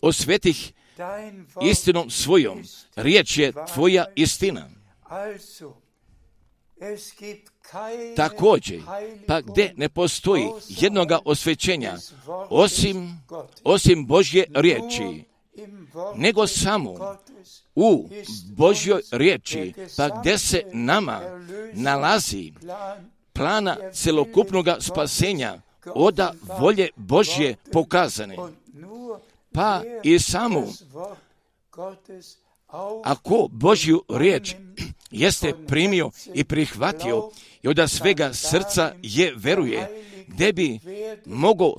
[0.00, 0.72] osvetih
[1.62, 2.62] istinom svojom.
[2.96, 4.70] Riječ je tvoja istina.
[8.16, 8.82] Također,
[9.26, 11.96] pa gdje ne postoji jednoga osvećenja,
[12.50, 13.20] osim,
[13.64, 15.24] osim Božje riječi,
[16.16, 17.16] nego samo
[17.74, 18.08] u
[18.56, 21.20] Božjoj riječi, pa gdje se nama
[21.72, 22.52] nalazi
[23.32, 25.60] plana celokupnog spasenja,
[25.94, 28.36] oda volje Božje pokazane.
[29.52, 30.66] Pa i samu,
[33.04, 34.54] ako Božju riječ
[35.10, 37.30] jeste primio i prihvatio
[37.62, 40.78] i od svega srca je veruje, gdje bi
[41.26, 41.74] mogo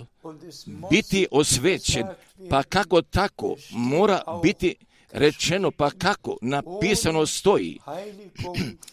[0.89, 2.07] biti osvećen,
[2.49, 4.75] pa kako tako mora biti
[5.13, 6.37] rečeno pa kako?
[6.41, 7.79] Napisano stoji,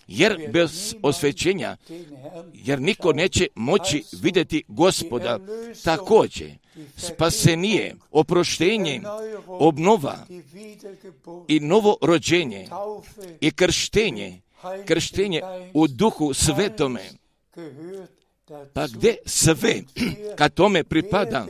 [0.09, 1.77] jer bez osvećenja,
[2.55, 5.39] jer niko neće moći vidjeti gospoda,
[5.85, 6.51] također
[6.97, 9.03] spasenije, oproštenje,
[9.47, 10.27] obnova
[11.49, 12.69] i novo rođenje
[13.41, 14.41] i krštenje,
[14.87, 15.43] krštenje
[15.75, 17.11] u duhu svetome.
[18.73, 19.83] Pa gdje sve,
[20.39, 21.47] kad tome pripada,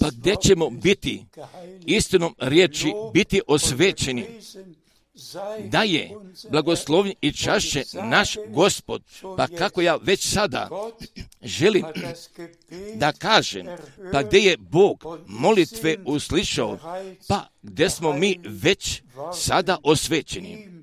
[0.00, 1.24] pa gdje ćemo biti?
[1.86, 4.26] Istinom riječi, biti osvećeni,
[5.64, 6.10] da je
[6.50, 9.02] blagoslovljen i čašće naš gospod,
[9.36, 10.68] pa kako ja već sada
[11.42, 11.84] želim
[12.94, 13.66] da kažem,
[14.12, 16.78] pa gdje je Bog molitve uslišao,
[17.28, 19.02] pa gdje smo mi već
[19.34, 20.82] sada osvećeni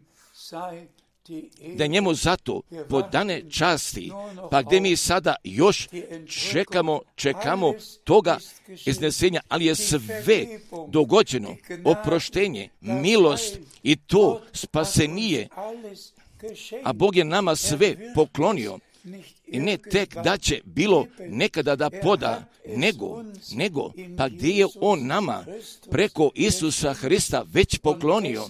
[1.76, 4.12] da njemu zato podane časti,
[4.52, 5.88] pa gdje mi sada još
[6.52, 7.74] čekamo, čekamo
[8.04, 8.38] toga
[8.86, 10.46] iznesenja, ali je sve
[10.88, 11.56] dogođeno,
[11.86, 15.48] oproštenje, milost i to spasenije,
[16.84, 18.80] a Bog je nama sve poklonio.
[19.48, 22.44] I ne tek da će bilo nekada da poda,
[22.76, 25.46] nego, nego, pa gdje je On nama
[25.92, 28.50] preko Isusa Hrista već poklonio,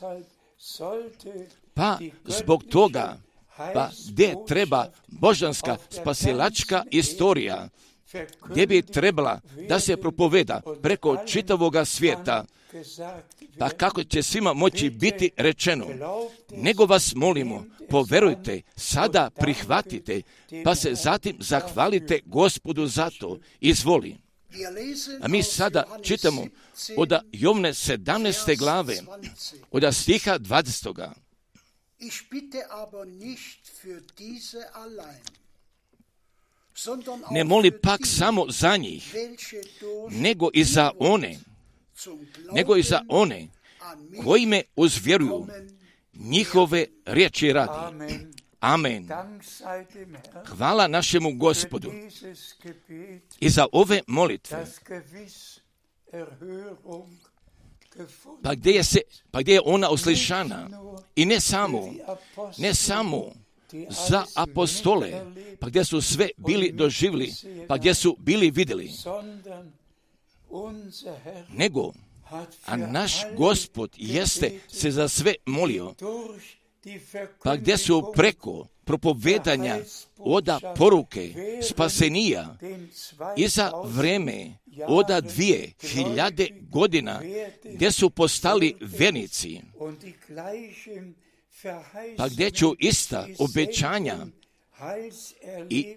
[1.78, 3.18] pa zbog toga,
[3.58, 7.70] pa gdje treba božanska spasilačka istorija,
[8.50, 12.46] gdje bi trebala da se propoveda preko čitavoga svijeta,
[13.60, 15.86] pa kako će svima moći biti rečeno,
[16.52, 20.22] nego vas molimo, poverujte, sada prihvatite,
[20.64, 24.18] pa se zatim zahvalite gospodu za to, izvoli.
[25.22, 26.46] A mi sada čitamo
[26.98, 28.58] od Jovne 17.
[28.58, 28.96] glave,
[29.72, 31.27] od stiha 20.
[32.00, 35.22] Ich bitte aber nicht für diese allein,
[37.32, 39.16] ne moli pak samo za njih,
[40.10, 41.40] nego i za one,
[42.54, 43.48] nego i za one
[44.24, 45.48] koji me uzvjeruju
[46.14, 48.06] njihove riječi radi.
[48.60, 49.10] Amen.
[50.46, 51.92] Hvala našemu gospodu
[53.40, 54.66] i za ove molitve
[58.44, 59.00] pa gdje je, se,
[59.32, 60.70] pa gdje je ona oslišana?
[61.16, 61.94] I ne samo,
[62.58, 63.32] ne samo
[64.08, 65.26] za apostole,
[65.60, 67.34] pa gdje su sve bili doživili,
[67.68, 68.92] pa gdje su bili vidjeli,
[71.50, 71.92] nego,
[72.66, 75.94] a naš gospod jeste se za sve molio,
[77.44, 79.80] pa gdje su preko propovedanja
[80.18, 82.58] oda poruke spasenija.
[83.38, 84.58] i za vreme
[84.88, 87.22] oda dvije hiljade godina
[87.64, 89.62] gdje su postali venici,
[92.18, 94.26] pa gdje ću ista obećanja
[95.70, 95.96] i,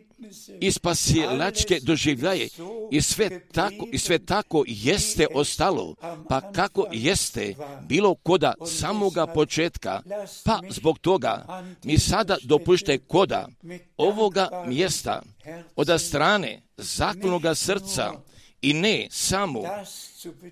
[0.61, 2.49] i spasilačke doživljaje.
[2.91, 5.95] I sve tako, i sve tako jeste ostalo,
[6.28, 7.55] pa kako jeste
[7.89, 10.03] bilo koda samoga početka,
[10.45, 13.49] pa zbog toga mi sada dopušte koda
[13.97, 15.22] ovoga mjesta
[15.76, 18.12] od strane zaklonoga srca.
[18.62, 19.62] I ne samo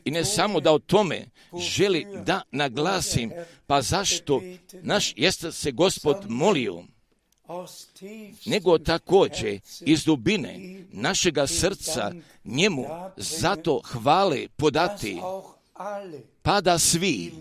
[0.04, 1.26] i ne samo da o tome
[1.58, 3.30] želi da naglasim,
[3.66, 4.42] pa zašto
[4.82, 6.84] naš jeste se gospod molio,
[8.46, 12.12] nego također iz dubine našega srca
[12.44, 12.84] njemu
[13.16, 15.20] zato hvale podati,
[16.42, 17.32] pa da svi,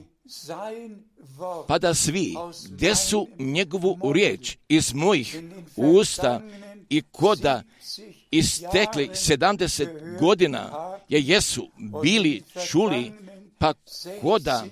[1.68, 2.36] pa da svi,
[2.70, 5.38] gdje su njegovu riječ iz mojih
[5.76, 6.42] usta
[6.90, 7.64] i koda
[8.32, 10.72] istekli 70 godina
[11.10, 11.70] je jesu
[12.02, 13.12] bili čuli,
[13.58, 13.74] pa
[14.22, 14.66] koda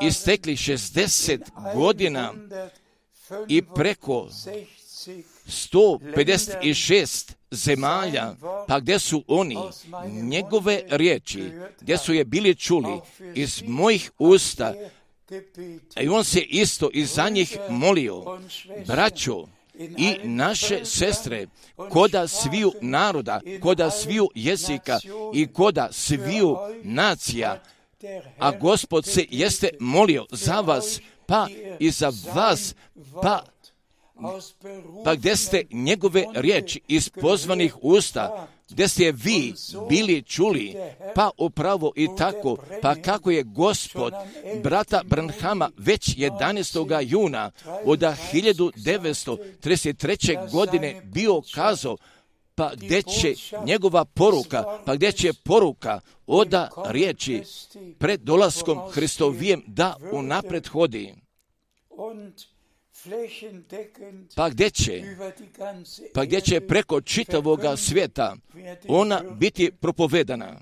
[0.00, 1.40] istekli 60
[1.74, 2.32] godina
[3.48, 4.28] i preko
[5.46, 8.34] 156 zemalja,
[8.68, 9.56] pa gdje su oni?
[10.06, 11.44] Njegove riječi,
[11.80, 13.00] gdje su je bili čuli?
[13.34, 14.74] Iz mojih usta,
[16.00, 18.38] i on se isto i za njih molio,
[18.86, 19.46] braćo,
[19.78, 21.46] i naše sestre,
[21.90, 24.98] koda sviju naroda, koda sviju jezika
[25.34, 27.62] i koda sviju nacija,
[28.38, 31.48] a gospod se jeste molio za vas, pa
[31.78, 32.74] i za vas,
[33.22, 33.44] pa
[35.04, 39.54] pa gdje ste njegove riječi iz pozvanih usta, gdje ste vi
[39.88, 40.74] bili čuli,
[41.14, 44.12] pa upravo i tako, pa kako je gospod
[44.62, 47.10] brata Branhama već 11.
[47.10, 47.50] juna
[47.84, 50.50] od 1933.
[50.50, 51.96] godine bio kazao,
[52.54, 53.34] pa gdje će
[53.64, 57.42] njegova poruka, pa gdje će poruka oda riječi
[57.98, 61.14] pred dolaskom Hristovijem da unapred hodi
[64.36, 65.02] pa gdje će,
[66.14, 68.36] pa gdje će preko čitavoga svijeta
[68.88, 70.60] ona biti propovedana.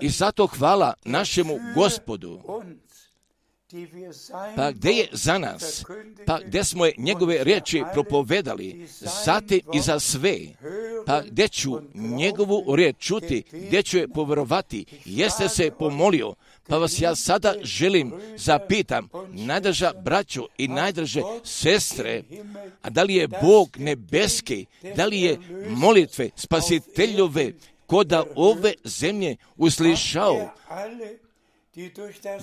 [0.00, 2.40] I zato hvala našemu gospodu.
[4.56, 5.84] Pa gdje je za nas?
[6.26, 8.86] Pa gdje smo je njegove riječi propovedali?
[9.24, 10.38] Zatim i za sve.
[11.06, 13.42] Pa gdje ću njegovu riječ čuti?
[13.52, 14.84] Gdje ću je povjerovati?
[15.04, 16.34] Jeste se pomolio?
[16.68, 22.22] Pa vas ja sada želim zapitam, najdrža braću i najdrže sestre,
[22.82, 24.66] a da li je Bog nebeski,
[24.96, 27.52] da li je molitve spasiteljove
[27.86, 30.50] koda ove zemlje uslišao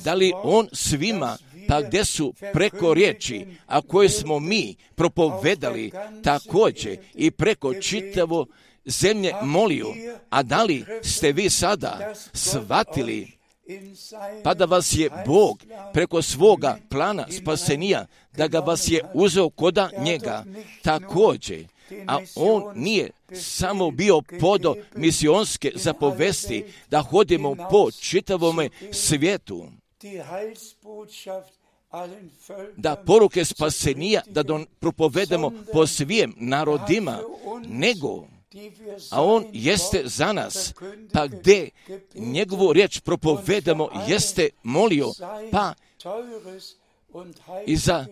[0.04, 5.92] da li on svima, pa gdje su preko riječi, a koje smo mi propovedali
[6.24, 8.46] također i preko čitavo
[8.86, 9.88] zemlje molio,
[10.30, 13.40] a da li ste vi sada shvatili
[14.44, 15.64] pa da vas je Bog
[15.94, 18.06] preko svoga plana spasenija,
[18.38, 20.44] da ga vas je uzeo koda njega,
[20.82, 21.66] također,
[22.08, 29.68] a on nije samo bio podo misionske zapovesti da hodimo po čitavome svijetu,
[32.78, 37.20] da poruke spasenija da don propovedemo po svijem narodima,
[37.68, 38.28] nego
[39.12, 40.74] a on jeste za nas,
[41.14, 41.70] pa gdje
[42.16, 45.12] njegovu riječ propovedamo, jeste molio,
[45.52, 45.74] pa
[47.66, 48.06] i za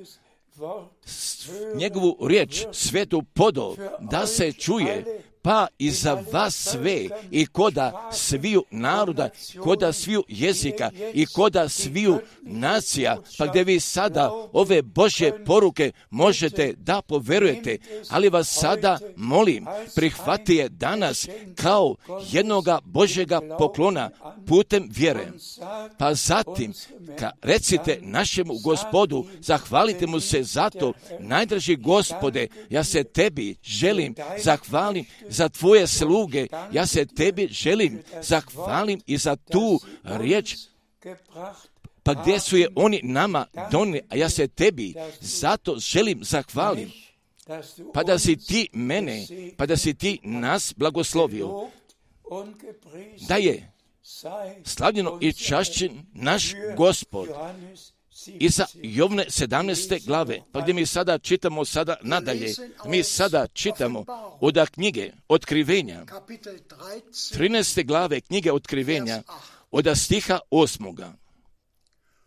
[1.75, 8.63] njegovu riječ svetu podo da se čuje pa i za vas sve i koda sviju
[8.71, 9.29] naroda,
[9.63, 16.73] koda sviju jezika i koda sviju nacija, pa gdje vi sada ove Božje poruke možete
[16.77, 17.77] da poverujete,
[18.09, 21.95] ali vas sada molim, prihvati je danas kao
[22.31, 24.09] jednoga Božjega poklona
[24.47, 25.27] putem vjere.
[25.97, 26.73] Pa zatim,
[27.19, 34.15] ka recite našemu gospodu, zahvalite mu se za to, najdraži gospode, ja se tebi želim,
[34.43, 35.05] zahvalim
[35.37, 36.47] za tvoje sluge.
[36.71, 40.55] Ja se tebi želim, zahvalim i za tu riječ
[42.03, 46.91] pa gdje su je oni nama donijeli, a ja se tebi zato želim zahvalim.
[47.93, 49.27] Pa da si ti mene,
[49.57, 51.69] pa da si ti nas blagoslovio,
[53.27, 53.71] da je
[54.63, 57.27] slavljeno i čašćen naš gospod
[58.25, 60.05] i za Jovne 17.
[60.05, 62.53] glave, pa gdje mi sada čitamo sada nadalje,
[62.85, 64.05] mi sada čitamo
[64.39, 67.85] od knjige Otkrivenja, 13.
[67.85, 69.23] glave knjige Otkrivenja,
[69.71, 71.13] od stiha 8.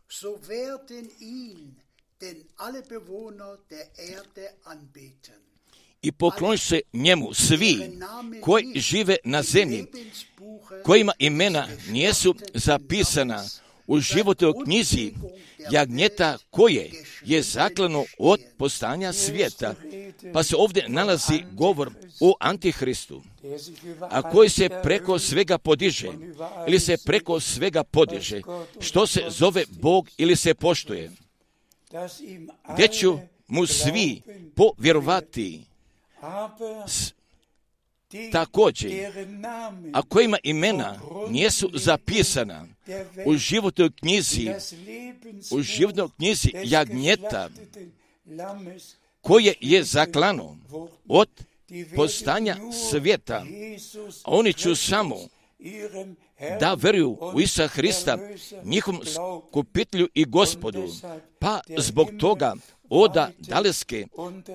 [0.08, 1.76] So werden ihn
[2.20, 5.40] denn alle Bewohner der Erde anbeten.
[6.02, 7.98] I poklon se njemu svi
[8.42, 9.86] koji žive na zemlji,
[10.84, 13.44] kojima imena nijesu zapisana
[13.90, 15.12] u životoj knjizi
[15.70, 16.90] jagnjeta koje
[17.24, 19.74] je zaklano od postanja svijeta.
[20.32, 23.22] Pa se ovdje nalazi govor o Antihristu,
[24.00, 26.08] a koji se preko svega podiže,
[26.66, 28.40] ili se preko svega podiže,
[28.80, 31.10] što se zove Bog ili se poštuje.
[32.74, 33.18] Gdje ću
[33.48, 34.22] mu svi
[34.56, 35.64] povjerovati
[38.32, 38.90] također,
[39.92, 42.66] a kojima imena nijesu zapisana
[43.24, 44.50] u životnoj knjizi,
[45.50, 47.48] u životnoj knjizi jagnjeta,
[49.20, 50.56] koje je zaklano
[51.08, 51.28] od
[51.96, 52.56] postanja
[52.90, 53.44] svijeta,
[54.24, 55.16] a oni ću samo
[56.60, 58.18] da veruju u Isa Hrista,
[58.64, 59.00] njihovom
[59.50, 60.88] skupitelju i gospodu,
[61.38, 62.54] pa zbog toga
[62.90, 64.06] oda daleske,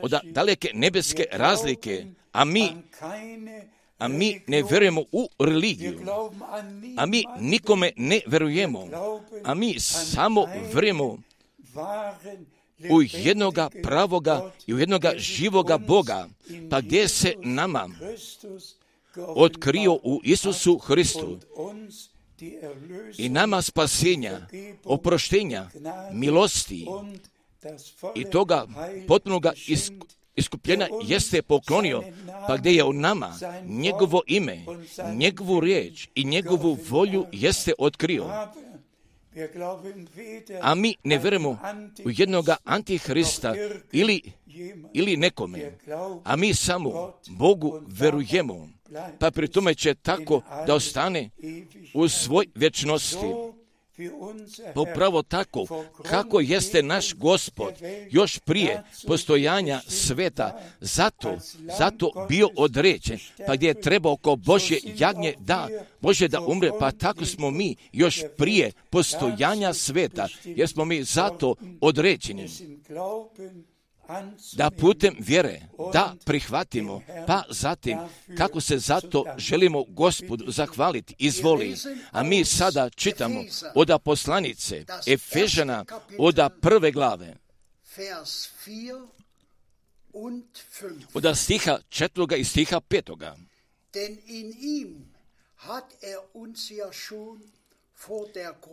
[0.01, 2.71] oda daleke nebeske razlike, a mi
[3.97, 5.99] a mi ne vjerujemo u religiju,
[6.97, 8.87] a mi nikome ne vjerujemo,
[9.43, 11.17] a mi samo vjerujemo
[12.89, 16.27] u jednoga pravoga i u jednoga živoga Boga,
[16.69, 17.89] pa gdje se nama
[19.17, 21.39] otkrio u Isusu Hristu.
[23.17, 24.47] I nama spasenja,
[24.83, 25.69] oproštenja,
[26.11, 26.85] milosti
[28.15, 28.65] i toga
[29.07, 29.53] potpunoga
[30.35, 32.03] iskupljenja jeste poklonio,
[32.47, 33.33] pa gdje je u nama
[33.65, 34.65] njegovo ime,
[35.13, 38.25] njegovu riječ i njegovu volju jeste otkrio.
[40.61, 41.57] A mi ne vjerujemo
[42.05, 43.55] u jednoga antihrista
[43.91, 44.21] ili,
[44.93, 45.77] ili nekome,
[46.23, 48.69] a mi samo Bogu verujemo,
[49.19, 51.29] pa pri tome će tako da ostane
[51.93, 53.25] u svoj vječnosti.
[54.73, 55.85] Popravo tako.
[56.03, 57.73] kako jeste naš gospod
[58.11, 61.37] još prije postojanja sveta, zato,
[61.77, 65.67] zato bio određen, pa gdje je trebao oko Božje jagnje da,
[66.01, 71.55] Bože da umre, pa tako smo mi još prije postojanja sveta, jer smo mi zato
[71.81, 72.49] određeni
[74.53, 75.61] da putem vjere
[75.93, 77.97] da prihvatimo, pa zatim
[78.37, 81.75] kako se zato želimo gospodu zahvaliti, izvoli.
[82.11, 83.43] A mi sada čitamo
[83.75, 85.85] od poslanice Efežana
[86.17, 87.35] od prve glave.
[91.13, 93.35] Od stiha četvoga i stiha petoga.
[93.93, 95.15] Den in ihm
[95.55, 97.39] hat er uns ja schon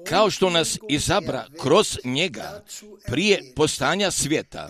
[0.08, 2.64] kao što nas izabra kroz njega
[3.06, 4.68] prije postanja svijeta,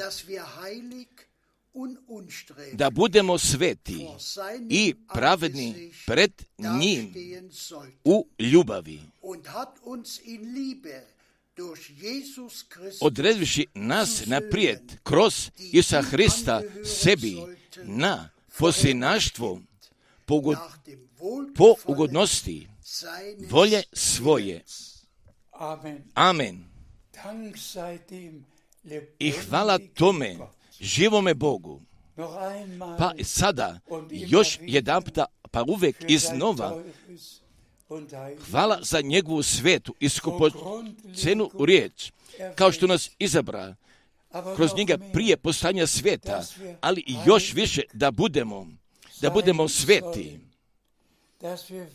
[2.73, 4.07] da budemo sveti
[4.71, 7.15] i pravedni pred njim
[8.05, 9.01] u ljubavi.
[13.01, 17.37] Odredviši nas naprijed kroz Isa Hrista sebi
[17.85, 19.61] na poslinaštvo
[21.57, 22.69] po ugodnosti
[23.51, 24.65] volje svoje.
[26.15, 26.65] Amen.
[29.19, 30.37] I hvala tome
[30.81, 31.81] živome Bogu.
[32.99, 33.79] Pa sada
[34.11, 35.03] još jedan
[35.51, 36.83] pa uvek iznova
[38.51, 42.13] hvala za njegovu svetu i skupocenu riječ,
[42.55, 43.75] kao što nas izabra
[44.57, 46.45] kroz njega prije postanja sveta,
[46.81, 48.67] ali još više da budemo,
[49.23, 50.39] da budemo sveti.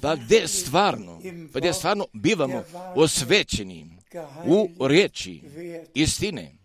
[0.01, 1.21] Pa gdje stvarno,
[1.53, 2.63] pa gdje stvarno bivamo
[2.95, 3.85] osvećeni
[4.45, 5.41] u riječi
[5.93, 6.55] istine,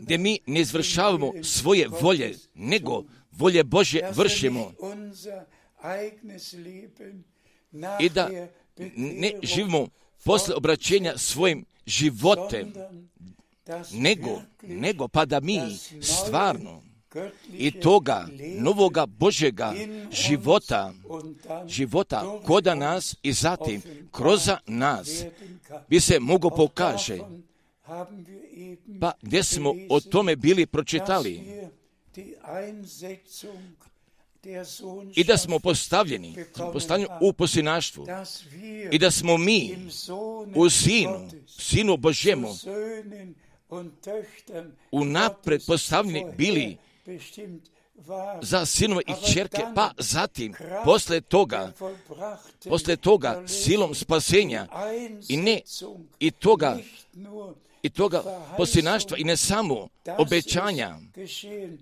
[0.00, 4.72] gdje mi ne izvršavamo svoje volje, nego volje Bože vršimo.
[8.00, 8.30] I da
[8.96, 9.88] ne živimo
[10.24, 12.72] posle obraćenja svojim životem,
[13.92, 15.60] nego, nego pa da mi
[16.00, 16.93] stvarno
[17.52, 19.74] i toga novoga Božega
[20.12, 20.92] života,
[21.66, 25.24] života koda nas i zatim kroz nas
[25.88, 27.18] bi se mogo pokaže.
[29.00, 31.40] Pa gdje smo o tome bili pročitali
[35.14, 36.36] i da smo postavljeni,
[36.72, 38.06] postavljeni u posinaštvu
[38.90, 39.76] i da smo mi
[40.54, 42.48] u sinu, sinu Božjemu
[44.92, 46.76] unapred postavljeni bili
[48.42, 51.72] za sinove i čerke, pa zatim, posle toga,
[52.68, 54.66] posle toga, silom spasenja
[55.28, 55.60] i ne,
[56.20, 56.78] i toga,
[57.82, 58.22] i toga
[58.56, 59.88] posinaštva i ne samo
[60.18, 60.98] obećanja,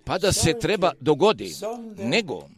[0.05, 1.55] pa da se treba dogodi,
[1.97, 2.49] nego,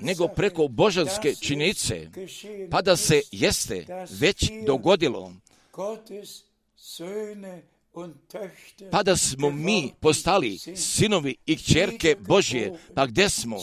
[0.00, 2.08] nego preko božanske činjenice,
[2.70, 5.32] pa da se jeste već dogodilo,
[8.90, 13.56] pa da smo mi postali sinovi i čerke Božje, pa gdje smo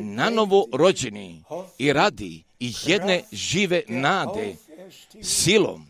[0.00, 1.42] nanovo rođeni
[1.78, 4.56] i radi i jedne žive nade
[5.22, 5.86] silom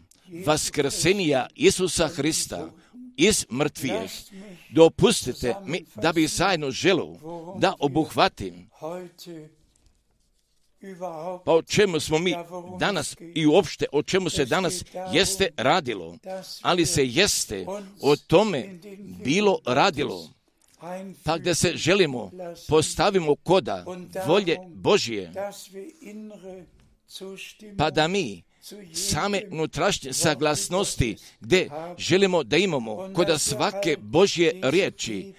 [0.47, 2.69] vaskrsenija Isusa Hrista
[3.17, 4.11] iz mrtvijeh.
[4.71, 7.19] Dopustite mi da bi zajedno želu
[7.59, 8.71] da obuhvatim
[11.45, 12.35] pa o čemu smo mi
[12.79, 16.17] danas i uopšte o čemu se danas jeste radilo,
[16.63, 17.67] ali se jeste
[18.03, 18.79] o tome
[19.25, 20.31] bilo radilo,
[21.25, 22.31] pa gdje se želimo
[22.69, 23.85] postavimo koda
[24.27, 25.33] volje Božije,
[27.79, 28.43] pa da mi
[28.95, 35.33] same unutrašnje saglasnosti gdje želimo da imamo kod svake Božje riječi,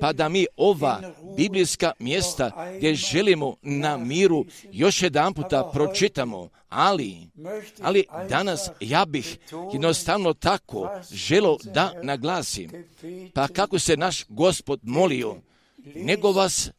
[0.00, 1.00] pa da mi ova
[1.36, 7.16] biblijska mjesta gdje želimo na miru još jedan puta pročitamo, ali,
[7.82, 9.38] ali danas ja bih
[9.72, 12.70] jednostavno tako želo da naglasim,
[13.34, 15.36] pa kako se naš gospod molio,
[15.94, 16.70] nego vas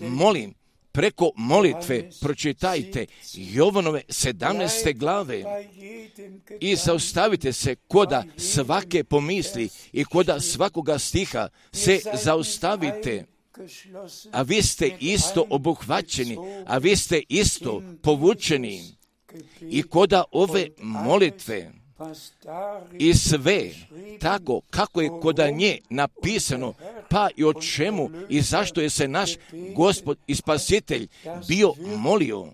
[0.00, 0.54] molim
[0.96, 4.96] preko molitve pročitajte Jovanove 17.
[4.96, 5.44] glave
[6.60, 13.24] i zaustavite se koda svake pomisli i koda svakoga stiha se zaustavite.
[14.32, 16.36] A vi ste isto obuhvaćeni,
[16.66, 18.82] a vi ste isto povučeni.
[19.60, 21.72] I koda ove molitve
[22.98, 23.70] i sve
[24.20, 26.74] tako kako je koda nje napisano,
[27.10, 29.30] pa i o čemu i zašto je se naš
[29.74, 31.06] gospod i spasitelj
[31.48, 32.46] bio molio,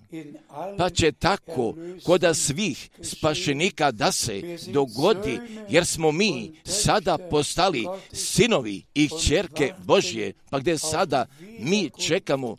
[0.78, 1.74] pa će tako
[2.04, 5.38] koda svih spašenika da se dogodi,
[5.68, 11.26] jer smo mi sada postali sinovi i čerke Božje, pa gdje sada
[11.58, 12.56] mi čekamo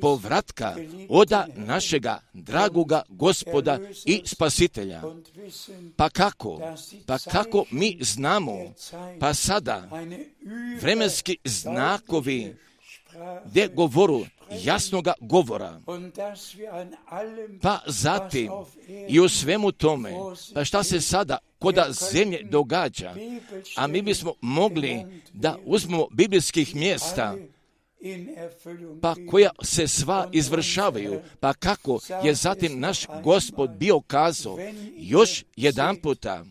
[0.00, 0.76] povratka
[1.08, 5.02] oda našega dragoga gospoda i spasitelja.
[5.96, 6.60] Pa kako?
[7.06, 8.74] Pa kako mi znamo?
[9.20, 9.88] Pa sada
[10.80, 12.56] vremenski znakovi
[13.44, 15.80] gdje govoru jasnoga govora.
[17.62, 18.50] Pa zatim
[19.08, 20.12] i u svemu tome,
[20.54, 23.14] pa šta se sada koda zemlje događa,
[23.76, 27.36] a mi bismo mogli da uzmemo biblijskih mjesta
[29.02, 34.58] pa koja se sva izvršavaju, pa kako je zatim naš gospod bio kazao
[34.96, 36.44] još jedan puta,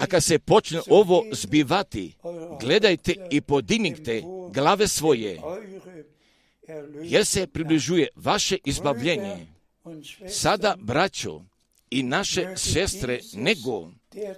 [0.00, 2.14] a kad se počne ovo zbivati,
[2.60, 5.40] gledajte i podignite glave svoje,
[7.02, 9.46] jer se približuje vaše izbavljenje.
[10.28, 11.42] Sada, braćo
[11.90, 13.90] i naše sestre, nego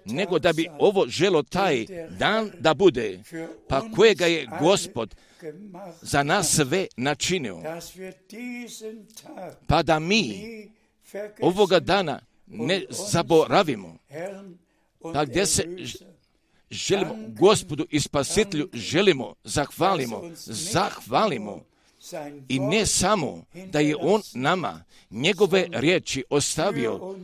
[0.05, 1.87] nego da bi ovo želo taj
[2.18, 3.20] dan da bude,
[3.68, 5.14] pa kojega je gospod
[6.03, 7.62] za nas sve načinio,
[9.66, 10.33] pa da mi
[11.41, 13.99] ovoga dana ne zaboravimo,
[15.12, 15.64] pa gdje se
[16.70, 21.64] želimo gospodu i spasitelju, želimo, zahvalimo, zahvalimo,
[22.49, 27.16] i ne samo da je on nama njegove riječi ostavio,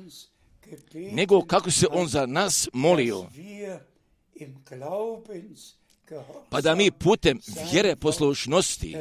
[1.13, 3.27] nego kako se on za nas molio.
[6.51, 7.41] Pa da mi putem
[7.73, 8.97] vjere poslušnosti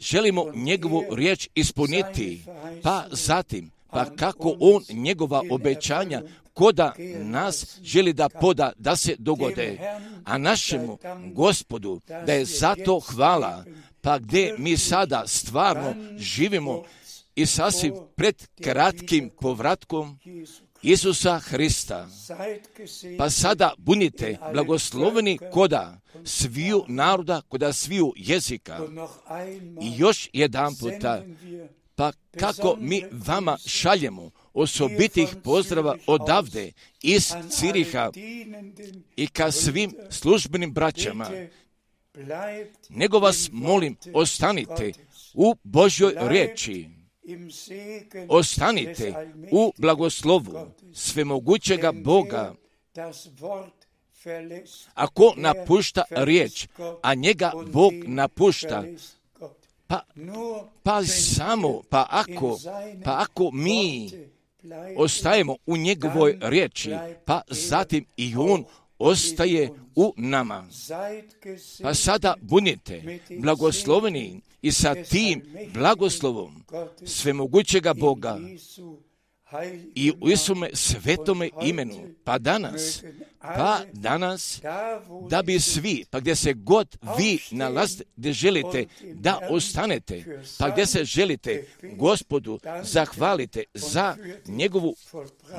[0.00, 2.44] želimo njegovu riječ ispuniti,
[2.82, 6.22] pa zatim, pa kako on njegova obećanja
[6.54, 9.78] koda nas želi da poda da se dogode,
[10.24, 10.98] a našemu
[11.32, 13.64] gospodu da je zato hvala,
[14.00, 16.82] pa gdje mi sada stvarno živimo
[17.34, 20.18] i sasvim pred kratkim povratkom
[20.84, 22.08] Isusa Hrista.
[23.18, 28.78] Pa sada bunite blagosloveni koda sviju naroda, koda sviju jezika.
[29.82, 31.22] I još jedan puta,
[31.94, 36.72] pa kako mi vama šaljemo osobitih pozdrava odavde
[37.02, 38.10] iz Ciriha
[39.16, 41.30] i ka svim službenim braćama,
[42.88, 44.92] nego vas molim, ostanite
[45.34, 46.88] u Božjoj riječi
[48.28, 49.14] Ostanite
[49.52, 52.54] u blagoslovu svemogućega Boga.
[54.94, 56.68] Ako napušta riječ,
[57.02, 58.84] a njega Bog napušta,
[59.86, 60.00] pa,
[60.82, 62.58] pa samo, pa ako,
[63.04, 64.10] pa ako mi
[64.96, 66.94] ostajemo u njegovoj riječi,
[67.24, 68.64] pa zatim i on
[68.98, 70.68] ostaje u nama.
[71.82, 75.42] Pa sada bunite blagosloveni i sa tim
[75.74, 76.64] blagoslovom
[77.06, 78.38] svemogućega Boga
[79.94, 81.94] i u Isume svetome imenu,
[82.24, 83.02] pa danas,
[83.40, 84.60] pa danas,
[85.30, 90.86] da bi svi, pa gdje se god vi nalazite, gdje želite da ostanete, pa gdje
[90.86, 94.94] se želite gospodu zahvalite za njegovu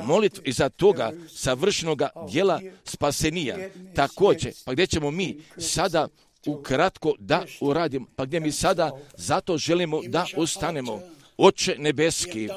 [0.03, 3.57] molitvu i za toga savršenoga dijela spasenija.
[3.95, 6.07] Također, pa gdje ćemo mi sada
[6.45, 11.01] ukratko da uradimo, pa gdje mi sada zato želimo da ostanemo.
[11.37, 12.49] Oče nebeski,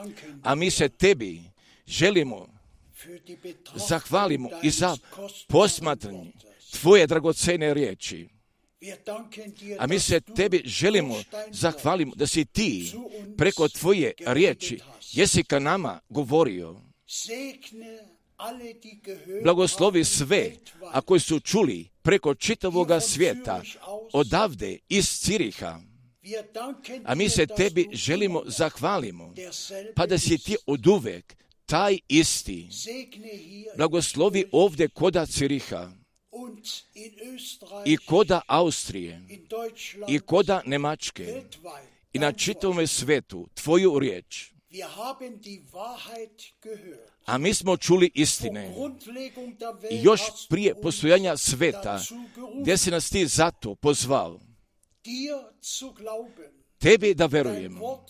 [0.43, 1.43] a mi se tebi
[1.87, 2.47] želimo
[3.75, 4.97] zahvalimo i za
[5.49, 6.33] posmatranje
[6.81, 8.29] tvoje dragocene riječi.
[9.79, 12.93] A mi se tebi želimo zahvalimo da si ti
[13.37, 14.81] preko tvoje riječi
[15.13, 16.81] jesi ka nama govorio.
[19.43, 20.53] Blagoslovi sve,
[20.93, 23.63] a koji su čuli preko čitavoga svijeta,
[24.13, 25.81] odavde iz Ciriha,
[27.05, 29.35] a mi se tebi želimo zahvalimo,
[29.97, 31.37] pa da si ti od uvek
[31.67, 32.69] taj isti.
[33.77, 35.93] Blagoslovi ovdje koda Ciriha
[37.85, 39.21] i koda Austrije
[40.09, 41.43] i koda Nemačke
[42.13, 44.58] i na čitavome svetu tvoju riječ.
[47.25, 48.75] A mi smo čuli istine.
[49.91, 52.01] I još prije postojanja sveta,
[52.61, 54.41] gdje si nas ti zato pozvao,
[56.79, 58.05] tebi da verujemo,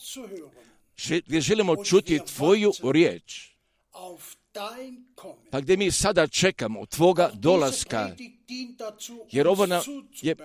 [1.27, 3.51] gdje želimo čuti tvoju riječ,
[5.51, 8.11] pa gdje mi sada čekamo tvoga dolaska,
[9.31, 9.83] jer ovo nam
[10.23, 10.37] je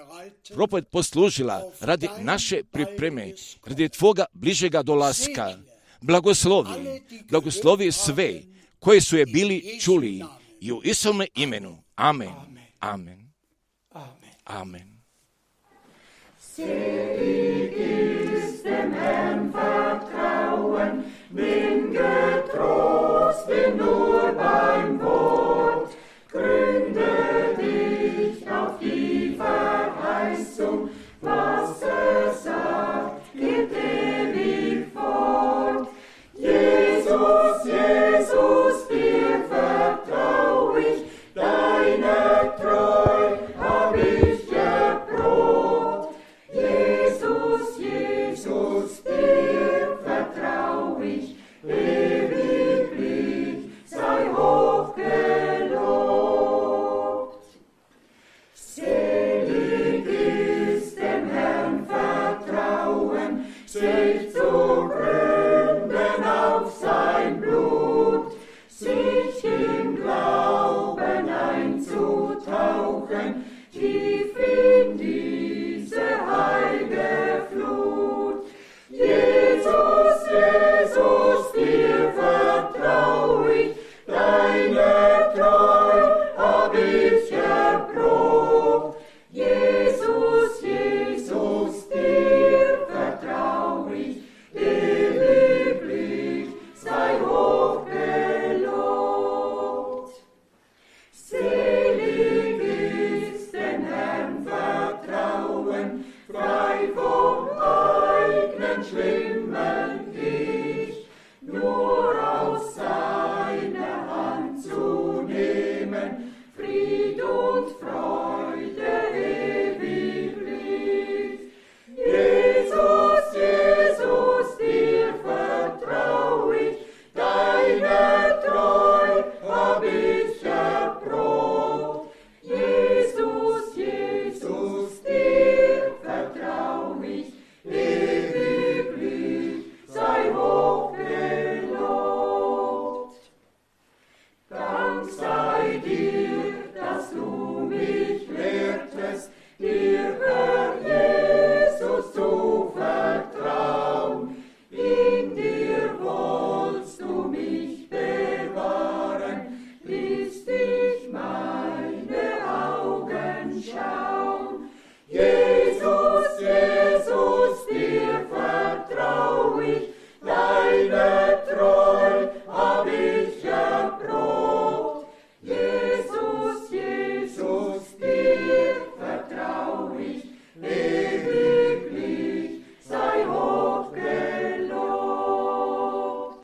[0.54, 3.34] propoved poslužila radi naše pripreme,
[3.66, 5.58] radi tvoga bližega dolaska.
[6.04, 8.42] Blagoslovi, blagoslovi sve
[8.80, 10.24] koji su je bili čuli
[10.60, 11.84] i u Isome imenu.
[11.96, 12.34] Amen.
[12.80, 13.34] Amen.
[14.46, 14.94] Amen.
[19.54, 25.92] Vertrauen, bin getrost, bin nur beim Wort.
[26.32, 30.90] Gründe dich auf die Verheißung,